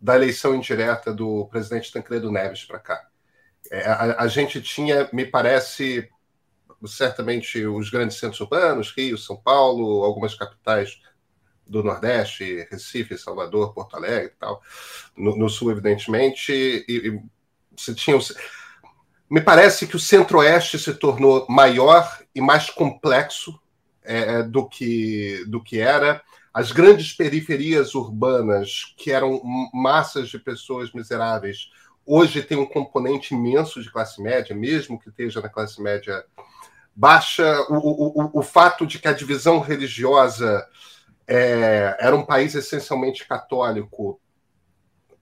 [0.00, 3.08] da eleição indireta do presidente Tancredo Neves para cá.
[3.70, 6.08] É, a, a, gente tinha, me parece,
[6.86, 11.00] certamente os grandes centros urbanos, Rio, São Paulo, algumas capitais
[11.66, 14.62] do Nordeste, Recife, Salvador, Porto Alegre e tal,
[15.16, 17.38] no, no Sul, evidentemente, e, e.
[19.30, 23.60] Me parece que o Centro-Oeste se tornou maior e mais complexo
[24.02, 26.22] é, é, do, que, do que era.
[26.58, 29.40] As grandes periferias urbanas, que eram
[29.72, 31.70] massas de pessoas miseráveis,
[32.04, 36.24] hoje tem um componente imenso de classe média, mesmo que esteja na classe média
[36.96, 37.44] baixa.
[37.68, 40.66] O, o, o, fato de que a divisão religiosa
[41.28, 44.20] é, era um país essencialmente católico,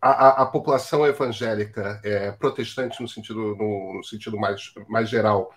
[0.01, 5.53] a, a, a população evangélica, é, protestante no sentido, no, no sentido mais, mais geral,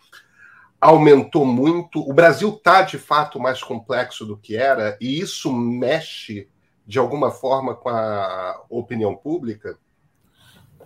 [0.80, 2.00] aumentou muito.
[2.08, 6.48] O Brasil está, de fato, mais complexo do que era, e isso mexe,
[6.86, 9.78] de alguma forma, com a opinião pública?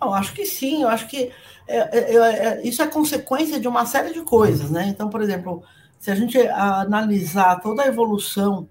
[0.00, 1.32] Eu acho que sim, eu acho que
[1.66, 4.86] é, é, é, é, isso é consequência de uma série de coisas, né?
[4.88, 5.62] Então, por exemplo,
[5.98, 8.68] se a gente analisar toda a evolução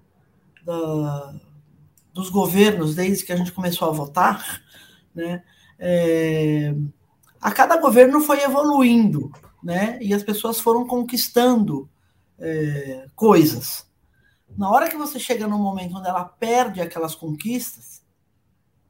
[0.64, 1.34] da,
[2.12, 4.62] dos governos desde que a gente começou a votar,
[5.14, 5.42] né?
[5.78, 6.72] É,
[7.40, 9.32] a cada governo foi evoluindo,
[9.64, 9.98] né?
[10.02, 11.88] E as pessoas foram conquistando
[12.38, 13.86] é, coisas.
[14.58, 18.02] Na hora que você chega num momento onde ela perde aquelas conquistas,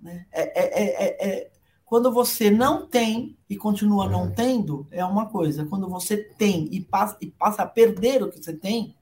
[0.00, 0.26] né?
[0.32, 1.50] É, é, é, é
[1.84, 5.64] quando você não tem e continua não tendo, é uma coisa.
[5.64, 8.96] Quando você tem e passa, e passa a perder o que você tem,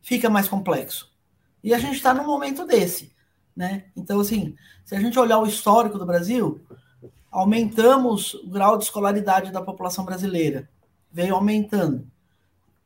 [0.00, 1.12] fica mais complexo.
[1.62, 3.12] E a gente está num momento desse.
[3.54, 3.84] Né?
[3.94, 6.64] Então, assim, se a gente olhar o histórico do Brasil,
[7.30, 10.70] aumentamos o grau de escolaridade da população brasileira
[11.12, 12.06] veio aumentando.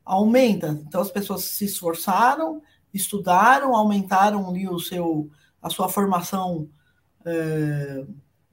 [0.03, 2.61] Aumenta, então as pessoas se esforçaram,
[2.93, 5.29] estudaram, aumentaram ali o seu,
[5.61, 6.69] a sua formação
[7.25, 8.05] é,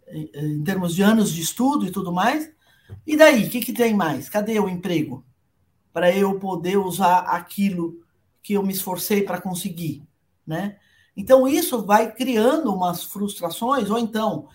[0.08, 2.50] em termos de anos de estudo e tudo mais.
[3.06, 4.28] E daí, o que, que tem mais?
[4.28, 5.24] Cadê o emprego?
[5.92, 8.02] Para eu poder usar aquilo
[8.42, 10.02] que eu me esforcei para conseguir,
[10.46, 10.76] né?
[11.16, 14.48] Então, isso vai criando umas frustrações, ou então,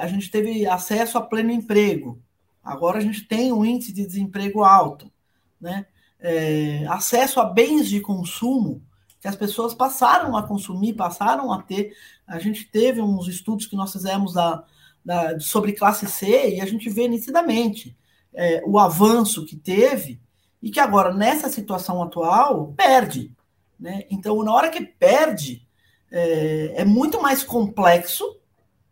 [0.00, 2.20] a gente teve acesso a pleno emprego,
[2.64, 5.12] Agora a gente tem um índice de desemprego alto,
[5.60, 5.86] né?
[6.18, 8.82] É, acesso a bens de consumo
[9.20, 11.94] que as pessoas passaram a consumir, passaram a ter.
[12.26, 14.64] A gente teve uns estudos que nós fizemos da,
[15.04, 17.94] da sobre classe C e a gente vê nitidamente
[18.32, 20.18] é, o avanço que teve
[20.62, 23.30] e que agora, nessa situação atual, perde.
[23.78, 24.04] Né?
[24.10, 25.66] Então, na hora que perde,
[26.10, 28.38] é, é muito mais complexo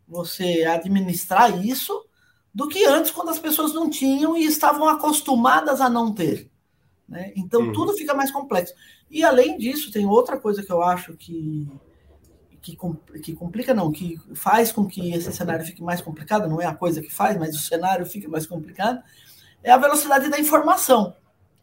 [0.07, 2.05] você administrar isso
[2.53, 6.51] do que antes, quando as pessoas não tinham e estavam acostumadas a não ter.
[7.07, 7.33] Né?
[7.35, 7.71] Então, uhum.
[7.73, 8.73] tudo fica mais complexo.
[9.09, 11.67] E, além disso, tem outra coisa que eu acho que,
[12.61, 12.77] que,
[13.21, 16.75] que complica, não, que faz com que esse cenário fique mais complicado, não é a
[16.75, 19.01] coisa que faz, mas o cenário fica mais complicado,
[19.63, 21.15] é a velocidade da informação.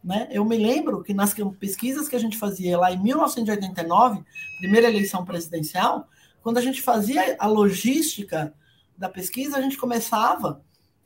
[0.03, 0.27] Né?
[0.31, 4.23] Eu me lembro que nas pesquisas que a gente fazia lá em 1989,
[4.59, 6.07] primeira eleição presidencial,
[6.41, 8.53] quando a gente fazia a logística
[8.97, 10.61] da pesquisa, a gente começava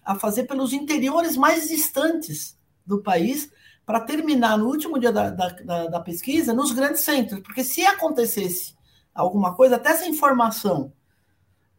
[0.06, 3.50] a fazer pelos interiores mais distantes do país,
[3.86, 7.40] para terminar no último dia da, da, da, pesquisa nos grandes centros.
[7.42, 8.76] Porque se acontecesse
[9.14, 10.94] alguma coisa, até essa informação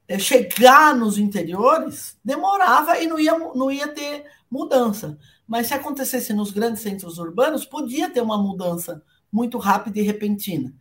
[0.09, 5.19] é, chegar nos interiores, demorava e não ia, não ia ter mudança.
[5.47, 10.73] Mas se acontecesse nos grandes centros urbanos, podia ter uma mudança muito rápida e repentina.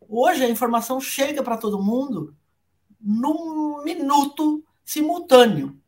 [0.00, 2.34] Hoje a informação chega para todo mundo
[3.00, 5.80] num minuto simultâneo.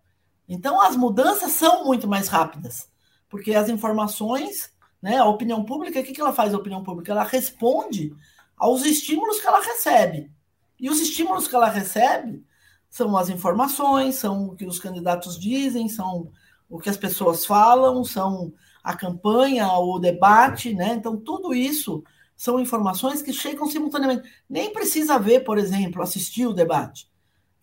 [0.48, 2.88] Então, as mudanças são muito mais rápidas,
[3.28, 4.70] porque as informações,
[5.00, 7.12] né, a opinião pública, o que, que ela faz, a opinião pública?
[7.12, 8.14] Ela responde
[8.56, 10.30] aos estímulos que ela recebe.
[10.78, 12.44] E os estímulos que ela recebe
[12.90, 16.30] são as informações, são o que os candidatos dizem, são
[16.68, 20.94] o que as pessoas falam, são a campanha, o debate, né?
[20.94, 22.04] Então, tudo isso
[22.36, 24.28] são informações que chegam simultaneamente.
[24.48, 27.08] Nem precisa ver, por exemplo, assistir o debate.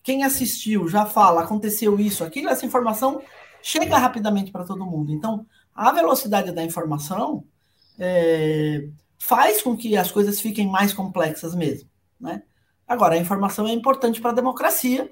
[0.04, 3.22] Quem assistiu já fala, aconteceu isso, aquilo, essa informação
[3.62, 5.12] chega rapidamente para todo mundo.
[5.12, 5.46] Então,
[5.76, 7.44] a velocidade da informação
[8.00, 8.88] é,
[9.18, 11.90] faz com que as coisas fiquem mais complexas mesmo.
[12.20, 12.42] Né?
[12.88, 15.10] Agora, a informação é importante para a democracia.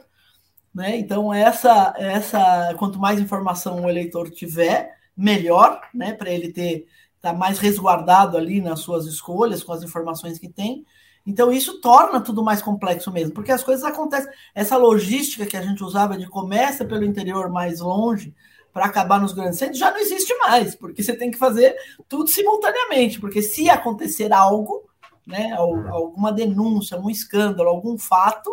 [0.74, 0.98] Né?
[0.98, 6.14] Então, essa, essa, quanto mais informação o eleitor tiver, melhor, né?
[6.14, 6.88] para ele ter
[7.22, 10.86] tá mais resguardado ali nas suas escolhas, com as informações que tem.
[11.26, 14.32] Então, isso torna tudo mais complexo mesmo, porque as coisas acontecem.
[14.56, 18.34] Essa logística que a gente usava de começa pelo interior mais longe
[18.74, 21.76] para acabar nos grandes centros já não existe mais, porque você tem que fazer
[22.08, 24.88] tudo simultaneamente, porque se acontecer algo,
[25.26, 28.50] né, alguma denúncia, um escândalo, algum fato,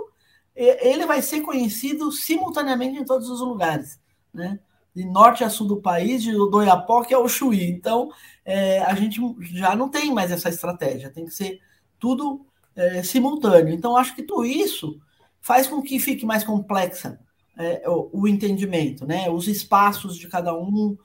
[0.55, 4.01] ele vai ser conhecido simultaneamente em todos os lugares,
[4.33, 4.59] né?
[4.95, 7.71] De norte a sul do país, de Odoiapoque ao Chuí.
[7.71, 8.11] Então,
[8.43, 9.21] é, a gente
[9.53, 11.61] já não tem mais essa estratégia, tem que ser
[11.99, 12.47] tudo
[12.77, 13.75] é, simultâneo.
[13.75, 15.01] Então, acho que tudo isso
[15.41, 17.19] faz com que fique mais complexa
[17.59, 19.31] é, o, o, entendimento, né?
[19.31, 20.97] Os espaços de cada um,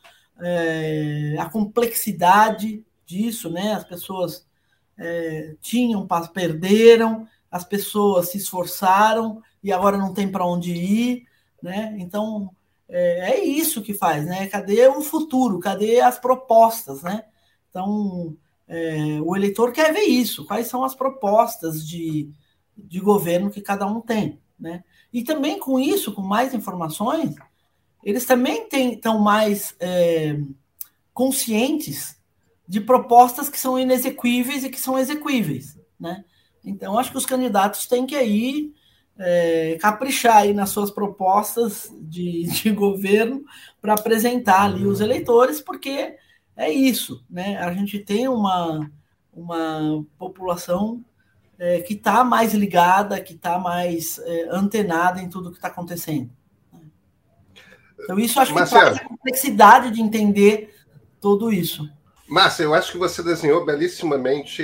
[0.41, 3.73] é, a complexidade disso, né?
[3.73, 4.45] As pessoas
[4.97, 11.25] é, tinham, perderam, as pessoas se esforçaram e agora não tem para onde ir,
[11.61, 11.95] né?
[11.97, 12.51] Então
[12.89, 14.47] é, é, isso que faz, né?
[14.47, 15.59] Cadê o futuro?
[15.59, 17.23] Cadê as propostas, né?
[17.69, 18.35] Então
[18.73, 22.31] é, o eleitor quer ver isso, quais são as propostas de,
[22.77, 24.39] de governo que cada um tem.
[24.57, 24.81] Né?
[25.11, 27.35] E também com isso, com mais informações,
[28.01, 30.39] eles também estão mais é,
[31.13, 32.17] conscientes
[32.65, 35.77] de propostas que são inexequíveis e que são exequíveis.
[35.99, 36.23] Né?
[36.63, 38.71] Então, acho que os candidatos têm que aí
[39.19, 43.43] é, caprichar aí nas suas propostas de, de governo
[43.81, 46.15] para apresentar ali os eleitores, porque
[46.55, 47.57] é isso, né?
[47.57, 48.89] A gente tem uma,
[49.33, 51.03] uma população
[51.57, 56.29] é, que está mais ligada, que está mais é, antenada em tudo que está acontecendo.
[58.03, 60.73] Então, isso acho que traz a complexidade de entender
[61.19, 61.87] tudo isso.
[62.27, 64.63] Márcia, eu acho que você desenhou belíssimamente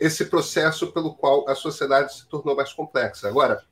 [0.00, 3.28] esse processo pelo qual a sociedade se tornou mais complexa.
[3.28, 3.64] Agora,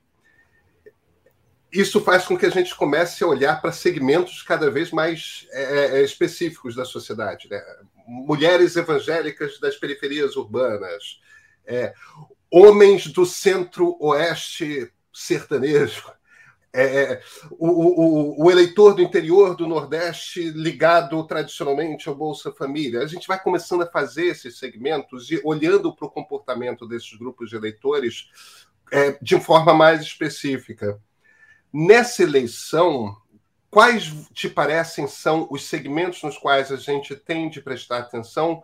[1.74, 5.62] isso faz com que a gente comece a olhar para segmentos cada vez mais é,
[5.62, 7.48] é, é, específicos da sociedade.
[7.50, 7.60] Né?
[8.06, 11.20] Mulheres evangélicas das periferias urbanas,
[11.66, 11.92] é,
[12.48, 16.12] homens do centro-oeste sertanejo,
[16.72, 17.22] é, é,
[17.52, 23.00] o, o, o, eleitor do interior do Nordeste ligado tradicionalmente ao Bolsa Família.
[23.00, 27.50] A gente vai começando a fazer esses segmentos e olhando para o comportamento desses grupos
[27.50, 28.28] de eleitores
[29.20, 31.00] de forma mais específica.
[31.76, 33.16] Nessa eleição,
[33.68, 38.62] quais te parecem são os segmentos nos quais a gente tem de prestar atenção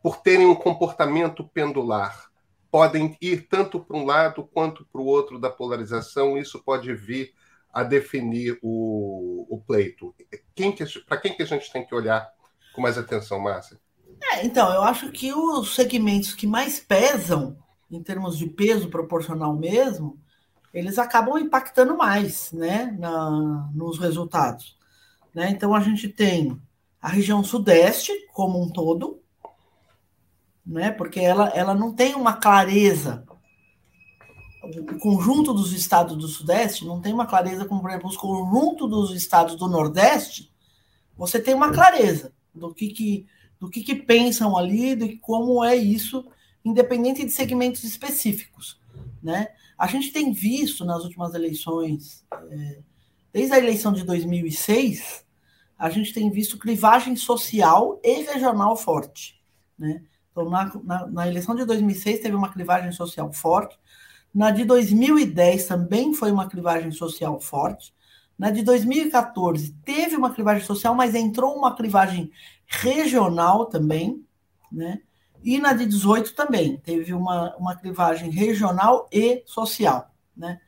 [0.00, 2.30] por terem um comportamento pendular?
[2.70, 7.34] Podem ir tanto para um lado quanto para o outro da polarização, isso pode vir
[7.72, 10.14] a definir o, o pleito.
[10.54, 12.30] Que, para quem que a gente tem que olhar
[12.72, 13.76] com mais atenção, Márcia?
[14.34, 17.58] É, então, eu acho que os segmentos que mais pesam,
[17.90, 20.21] em termos de peso proporcional mesmo,
[20.72, 24.76] eles acabam impactando mais né, na, nos resultados.
[25.34, 25.50] Né?
[25.50, 26.58] Então, a gente tem
[27.00, 29.20] a região sudeste como um todo,
[30.64, 33.24] né, porque ela, ela não tem uma clareza.
[34.62, 38.86] O conjunto dos estados do Sudeste não tem uma clareza, como, por exemplo, os conjunto
[38.86, 40.52] dos estados do Nordeste,
[41.16, 43.26] você tem uma clareza do que, que,
[43.58, 46.24] do que, que pensam ali, de como é isso,
[46.64, 48.80] independente de segmentos específicos.
[49.20, 49.48] Né?
[49.82, 52.78] A gente tem visto nas últimas eleições, é,
[53.32, 55.26] desde a eleição de 2006,
[55.76, 59.42] a gente tem visto clivagem social e regional forte.
[59.76, 60.04] Né?
[60.30, 63.76] Então, na, na, na eleição de 2006 teve uma clivagem social forte,
[64.32, 67.92] na de 2010 também foi uma clivagem social forte.
[68.38, 72.30] Na de 2014 teve uma clivagem social, mas entrou uma clivagem
[72.68, 74.24] regional também,
[74.70, 75.00] né?
[75.42, 80.10] E na de 18 também, teve uma, uma clivagem regional e social.
[80.36, 80.60] Né?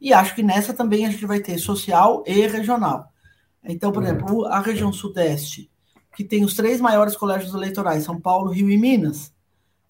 [0.00, 3.12] E acho que nessa também a gente vai ter social e regional.
[3.64, 4.08] Então, por uhum.
[4.08, 5.70] exemplo, a região sudeste,
[6.16, 9.32] que tem os três maiores colégios eleitorais, São Paulo, Rio e Minas,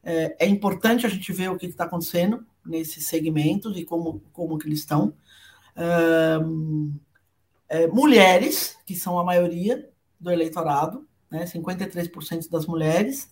[0.02, 4.58] é, é importante a gente ver o que está acontecendo nesses segmentos e como, como
[4.58, 5.14] que eles estão.
[7.68, 9.88] é, mulheres, que são a maioria
[10.18, 13.30] do eleitorado, né, 53% das mulheres,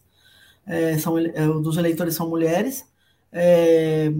[0.68, 2.86] é, são, é, dos eleitores são mulheres.
[3.32, 4.12] É,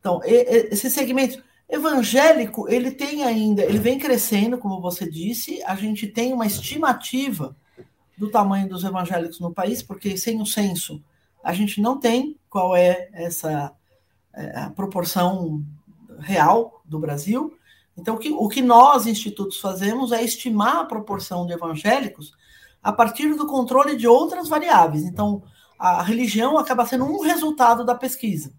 [0.00, 6.06] então, esse segmento evangélico, ele tem ainda, ele vem crescendo, como você disse, a gente
[6.06, 7.54] tem uma estimativa
[8.16, 11.02] do tamanho dos evangélicos no país, porque sem o censo
[11.44, 13.72] a gente não tem qual é essa
[14.34, 15.62] é, a proporção
[16.18, 17.56] real do Brasil.
[17.96, 22.32] Então, o que, o que nós, institutos, fazemos é estimar a proporção de evangélicos
[22.82, 25.04] a partir do controle de outras variáveis.
[25.04, 25.42] Então,
[25.78, 28.52] a religião acaba sendo um resultado da pesquisa.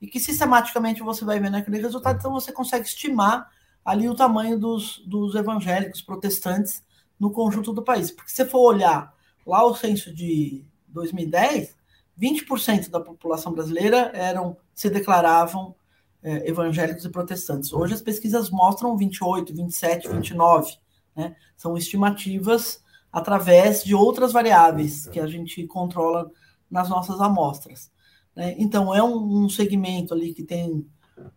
[0.00, 3.48] E que sistematicamente você vai vendo aquele resultado, então você consegue estimar
[3.84, 6.82] ali o tamanho dos, dos evangélicos protestantes
[7.18, 8.10] no conjunto do país.
[8.10, 9.14] Porque se for olhar
[9.46, 11.76] lá o censo de 2010,
[12.20, 15.74] 20% da população brasileira eram se declaravam
[16.22, 17.72] é, evangélicos e protestantes.
[17.72, 20.72] Hoje as pesquisas mostram 28, 27, 29.
[21.14, 21.36] Né?
[21.56, 26.30] São estimativas através de outras variáveis que a gente controla
[26.72, 27.92] nas nossas amostras.
[28.34, 28.56] Né?
[28.58, 30.84] Então, é um, um segmento ali que tem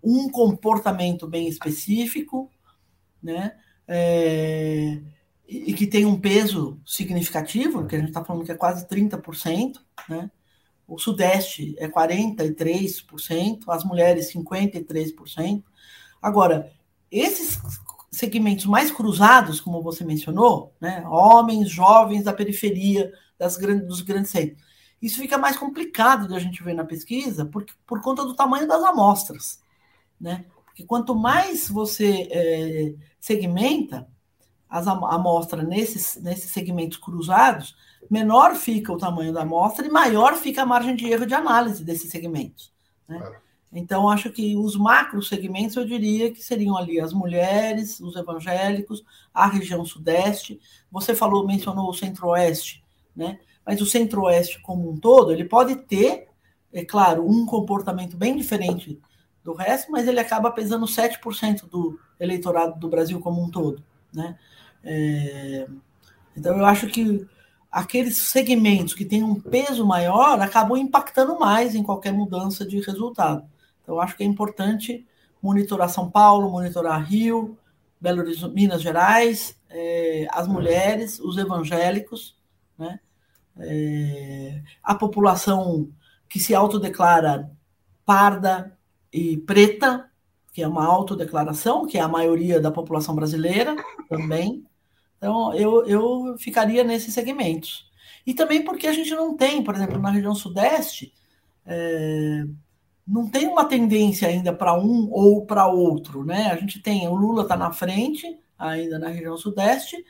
[0.01, 2.49] um comportamento bem específico,
[3.21, 3.55] né?
[3.87, 5.01] É,
[5.47, 9.75] e que tem um peso significativo, que a gente está falando que é quase 30%,
[10.09, 10.31] né?
[10.87, 15.63] O Sudeste é 43%, as mulheres 53%.
[16.21, 16.71] Agora,
[17.11, 17.59] esses
[18.11, 21.03] segmentos mais cruzados, como você mencionou, né?
[21.07, 24.63] homens, jovens da periferia das grandes, dos grandes centros,
[25.01, 28.67] isso fica mais complicado de a gente ver na pesquisa por, por conta do tamanho
[28.67, 29.61] das amostras.
[30.19, 30.45] Né?
[30.65, 34.07] Porque quanto mais você é, segmenta
[34.69, 37.75] as amostras nesses, nesses segmentos cruzados,
[38.09, 41.83] menor fica o tamanho da amostra e maior fica a margem de erro de análise
[41.83, 42.73] desses segmentos.
[43.07, 43.17] Né?
[43.19, 43.45] Claro.
[43.75, 49.03] Então, acho que os macro segmentos, eu diria que seriam ali as mulheres, os evangélicos,
[49.33, 50.61] a região sudeste.
[50.89, 52.81] Você falou, mencionou o centro-oeste,
[53.13, 53.37] né?
[53.65, 56.27] Mas o centro-oeste como um todo, ele pode ter,
[56.71, 58.99] é claro, um comportamento bem diferente
[59.43, 64.37] do resto, mas ele acaba pesando 7% do eleitorado do Brasil como um todo, né?
[64.83, 65.67] É...
[66.35, 67.25] Então, eu acho que
[67.71, 73.45] aqueles segmentos que têm um peso maior acabam impactando mais em qualquer mudança de resultado.
[73.81, 75.05] Então, acho que é importante
[75.41, 77.57] monitorar São Paulo, monitorar Rio,
[77.99, 82.35] Belo Horizonte, Minas Gerais, é, as mulheres, os evangélicos,
[82.77, 82.99] né?
[83.59, 85.89] É, a população
[86.27, 87.49] que se autodeclara
[88.05, 88.77] parda
[89.11, 90.09] e preta,
[90.53, 93.75] que é uma autodeclaração, que é a maioria da população brasileira
[94.09, 94.65] também.
[95.17, 97.89] Então, eu, eu ficaria nesses segmentos.
[98.25, 101.13] E também porque a gente não tem, por exemplo, na região sudeste,
[101.65, 102.43] é,
[103.07, 106.47] não tem uma tendência ainda para um ou para outro, né?
[106.47, 110.03] A gente tem, o Lula está na frente, ainda na região sudeste,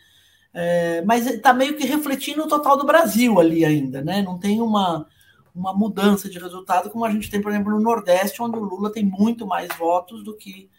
[0.55, 4.21] é, mas está meio que refletindo o total do Brasil ali ainda, né?
[4.21, 5.05] Não tem uma,
[5.53, 8.91] uma mudança de resultado como a gente tem, por exemplo, no Nordeste, onde o Lula
[8.91, 10.69] tem muito mais votos do que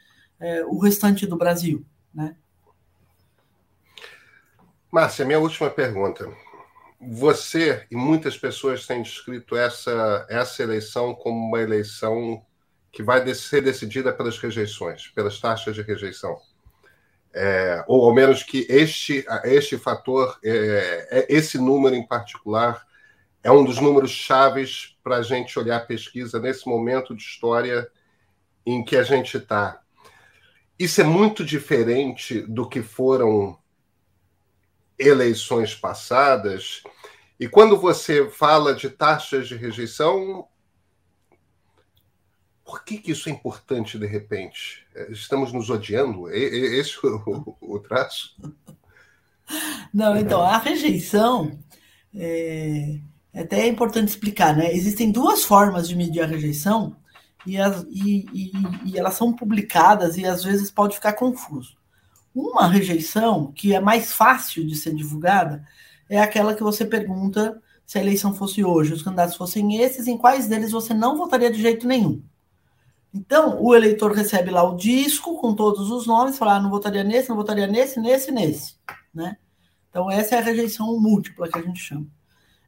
[0.40, 2.34] é, o restante do Brasil, né?
[4.90, 6.26] Márcia, minha última pergunta
[7.00, 12.44] você e muitas pessoas têm descrito essa, essa eleição como uma eleição
[12.90, 16.36] que vai ser decidida pelas rejeições, pelas taxas de rejeição.
[17.38, 22.86] É, ou ao menos que este, este fator, é, é, esse número em particular,
[23.42, 27.86] é um dos números chaves para a gente olhar a pesquisa nesse momento de história
[28.64, 29.82] em que a gente está.
[30.78, 33.58] Isso é muito diferente do que foram
[34.98, 36.82] eleições passadas.
[37.38, 40.48] E quando você fala de taxas de rejeição,
[42.66, 44.84] por que, que isso é importante de repente?
[44.94, 46.28] É, estamos nos odiando?
[46.28, 48.36] Esse é o, o traço?
[49.94, 51.56] Não, então, a rejeição
[52.12, 52.98] é,
[53.32, 54.74] é até é importante explicar, né?
[54.74, 56.96] Existem duas formas de medir a rejeição
[57.46, 58.52] e, as, e, e,
[58.84, 61.76] e elas são publicadas e às vezes pode ficar confuso.
[62.34, 65.64] Uma rejeição que é mais fácil de ser divulgada
[66.10, 70.18] é aquela que você pergunta se a eleição fosse hoje, os candidatos fossem esses, em
[70.18, 72.20] quais deles você não votaria de jeito nenhum.
[73.16, 77.02] Então, o eleitor recebe lá o disco com todos os nomes, fala, ah, não votaria
[77.02, 78.74] nesse, não votaria nesse, nesse, nesse,
[79.12, 79.38] né?
[79.88, 82.06] Então, essa é a rejeição múltipla que a gente chama.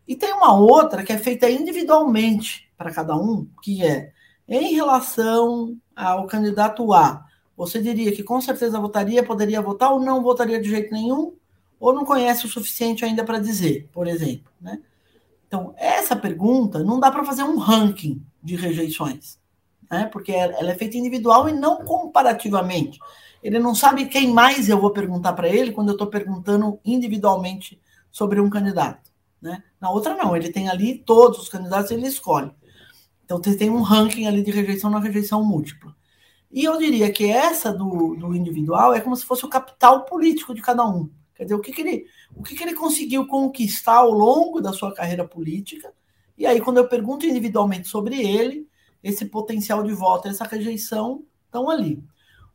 [0.07, 4.13] E tem uma outra que é feita individualmente para cada um, que é
[4.49, 10.23] em relação ao candidato A, você diria que com certeza votaria, poderia votar ou não
[10.23, 11.35] votaria de jeito nenhum,
[11.79, 14.51] ou não conhece o suficiente ainda para dizer, por exemplo.
[14.59, 14.81] Né?
[15.47, 19.39] Então, essa pergunta não dá para fazer um ranking de rejeições.
[19.91, 20.07] Né?
[20.07, 22.99] porque ela é feita individual e não comparativamente.
[23.43, 27.81] Ele não sabe quem mais eu vou perguntar para ele quando eu estou perguntando individualmente
[28.11, 29.11] sobre um candidato.
[29.41, 29.63] Né?
[29.81, 32.51] Na outra, não, ele tem ali todos os candidatos e ele escolhe.
[33.25, 35.95] Então, você tem um ranking ali de rejeição na rejeição múltipla.
[36.51, 40.55] E eu diria que essa do, do individual é como se fosse o capital político
[40.55, 41.11] de cada um.
[41.35, 44.73] Quer dizer, o que, que, ele, o que, que ele conseguiu conquistar ao longo da
[44.73, 45.93] sua carreira política.
[46.37, 48.68] E aí, quando eu pergunto individualmente sobre ele,
[49.03, 52.03] esse potencial de voto, essa rejeição estão ali.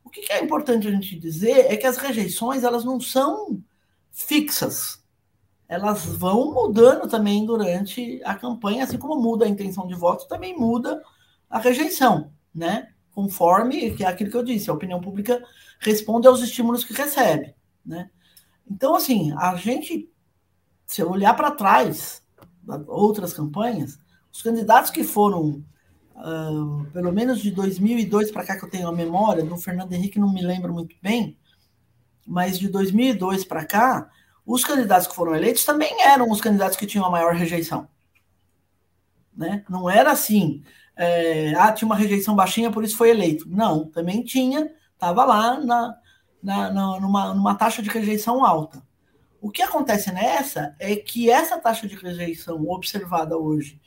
[0.04, 3.62] O que, é importante a gente dizer é que as rejeições elas não são
[4.12, 5.04] fixas
[5.74, 10.56] elas vão mudando também durante a campanha, assim como muda a intenção de voto, também
[10.56, 11.02] muda
[11.50, 12.94] a rejeição, né?
[13.12, 15.44] Conforme que é aquilo que eu disse, a opinião pública
[15.80, 18.10] responde aos estímulos que recebe, né?
[18.70, 20.08] Então, assim, a gente,
[20.86, 22.24] se eu olhar para trás,
[22.88, 24.00] outras campanhas,
[24.32, 25.64] os candidatos que foram,
[26.16, 30.20] uh, pelo menos de 2002 para cá que eu tenho a memória, do Fernando Henrique
[30.20, 31.38] não me lembro muito bem,
[32.26, 34.10] mas de 2002 para cá,
[34.46, 37.88] os candidatos que foram eleitos também eram os candidatos que tinham a maior rejeição.
[39.36, 39.64] Né?
[39.70, 40.64] Não era assim,
[40.96, 43.46] é, ah, tinha uma rejeição baixinha, por isso foi eleito.
[43.50, 45.98] Não, também tinha, estava lá na,
[46.42, 48.84] na, na, numa, numa taxa de rejeição alta.
[49.42, 53.82] O que acontece nessa é que essa taxa de rejeição observada hoje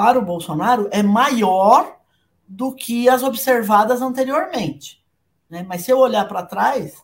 [0.00, 1.98] para o Bolsonaro é maior
[2.48, 5.04] do que as observadas anteriormente.
[5.50, 5.62] Né?
[5.62, 7.02] Mas se eu olhar para trás,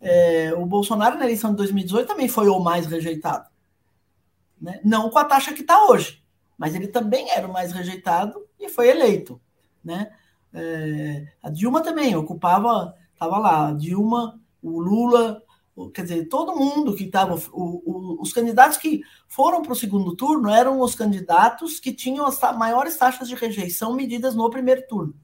[0.00, 3.46] é, o Bolsonaro na eleição de 2018 também foi o mais rejeitado.
[4.58, 4.80] Né?
[4.82, 6.24] Não com a taxa que está hoje,
[6.56, 9.38] mas ele também era o mais rejeitado e foi eleito.
[9.84, 10.10] Né?
[10.54, 15.42] É, a Dilma também ocupava, estava lá, a Dilma, o Lula,
[15.94, 17.34] quer dizer, todo mundo que estava.
[17.34, 22.96] Os candidatos que foram para o segundo turno eram os candidatos que tinham as maiores
[22.96, 25.14] taxas de rejeição medidas no primeiro turno.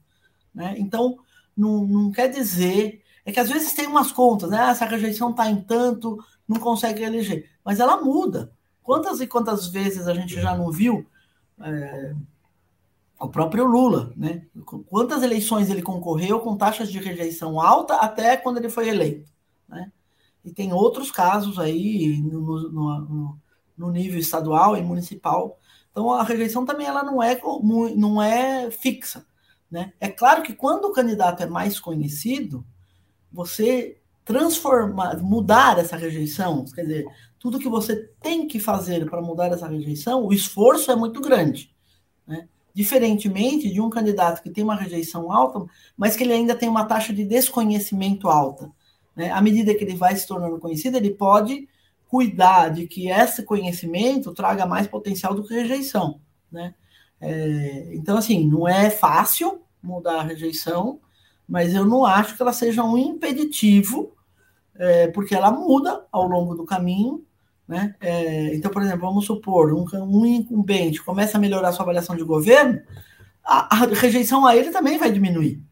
[0.55, 0.75] Né?
[0.79, 1.19] Então,
[1.57, 4.59] não, não quer dizer é que às vezes tem umas contas, né?
[4.59, 7.51] Ah, essa rejeição está em tanto, não consegue eleger.
[7.65, 8.53] Mas ela muda.
[8.83, 11.07] Quantas e quantas vezes a gente já não viu
[11.61, 12.15] é,
[13.19, 14.47] o próprio Lula, né?
[14.87, 19.33] Quantas eleições ele concorreu com taxas de rejeição alta até quando ele foi eleito,
[19.67, 19.91] né?
[20.45, 23.39] E tem outros casos aí no, no,
[23.77, 25.59] no nível estadual e municipal.
[25.91, 27.41] Então a rejeição também ela não é,
[27.97, 29.27] não é fixa.
[29.71, 29.93] Né?
[30.01, 32.65] É claro que quando o candidato é mais conhecido,
[33.33, 37.07] você transformar, mudar essa rejeição, quer dizer,
[37.39, 41.75] tudo que você tem que fazer para mudar essa rejeição, o esforço é muito grande.
[42.27, 42.49] Né?
[42.73, 45.65] Diferentemente de um candidato que tem uma rejeição alta,
[45.97, 48.71] mas que ele ainda tem uma taxa de desconhecimento alta.
[49.15, 49.31] Né?
[49.31, 51.69] À medida que ele vai se tornando conhecido, ele pode
[52.09, 56.21] cuidar de que esse conhecimento traga mais potencial do que rejeição.
[56.51, 56.75] Né?
[57.21, 61.01] É, então, assim, não é fácil mudar a rejeição,
[61.49, 64.13] mas eu não acho que ela seja um impeditivo,
[64.77, 67.25] é, porque ela muda ao longo do caminho.
[67.67, 67.95] Né?
[68.01, 72.23] É, então, por exemplo, vamos supor, um, um incumbente começa a melhorar sua avaliação de
[72.23, 72.81] governo,
[73.43, 75.63] a, a rejeição a ele também vai diminuir.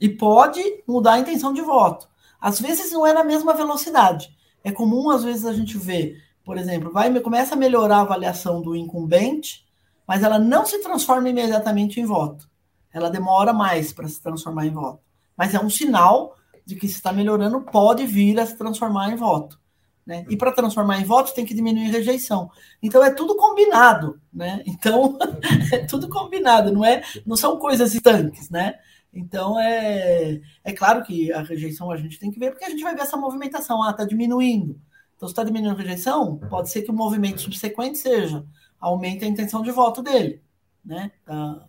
[0.00, 2.08] E pode mudar a intenção de voto.
[2.46, 4.28] Às vezes não é na mesma velocidade.
[4.62, 8.62] É comum, às vezes, a gente ver, por exemplo, vai começa a melhorar a avaliação
[8.62, 9.66] do incumbente,
[10.06, 12.48] mas ela não se transforma imediatamente em voto
[12.96, 15.00] ela demora mais para se transformar em voto.
[15.36, 16.34] Mas é um sinal
[16.64, 19.60] de que se está melhorando, pode vir a se transformar em voto.
[20.04, 20.24] Né?
[20.30, 22.50] E para transformar em voto tem que diminuir a rejeição.
[22.82, 24.62] Então é tudo combinado, né?
[24.64, 25.18] Então
[25.72, 27.02] é tudo combinado, não é?
[27.26, 28.76] Não são coisas estanques, né?
[29.16, 32.82] Então é, é claro que a rejeição a gente tem que ver, porque a gente
[32.82, 34.78] vai ver essa movimentação, ah, está diminuindo.
[35.16, 38.44] Então, se está diminuindo a rejeição, pode ser que o movimento subsequente seja
[38.78, 40.42] aumente a intenção de voto dele,
[40.84, 41.10] né?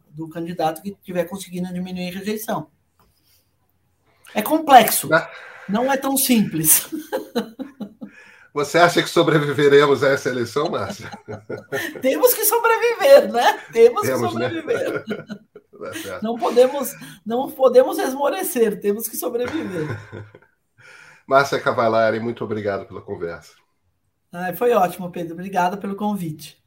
[0.09, 2.67] do candidato que estiver conseguindo diminuir a rejeição.
[4.35, 5.07] É complexo,
[5.69, 6.89] não é tão simples.
[8.53, 11.11] Você acha que sobreviveremos a essa eleição, Márcia?
[12.01, 13.59] Temos que sobreviver, né?
[13.71, 14.49] Temos, Temos que né?
[14.49, 15.05] sobreviver.
[15.07, 15.27] Né?
[16.21, 16.93] Não podemos,
[17.25, 19.87] não podemos esmorecer, temos que sobreviver.
[21.27, 23.53] Márcia Cavalari, muito obrigado pela conversa.
[24.31, 25.33] Ah, foi ótimo, Pedro.
[25.33, 26.57] Obrigada pelo convite.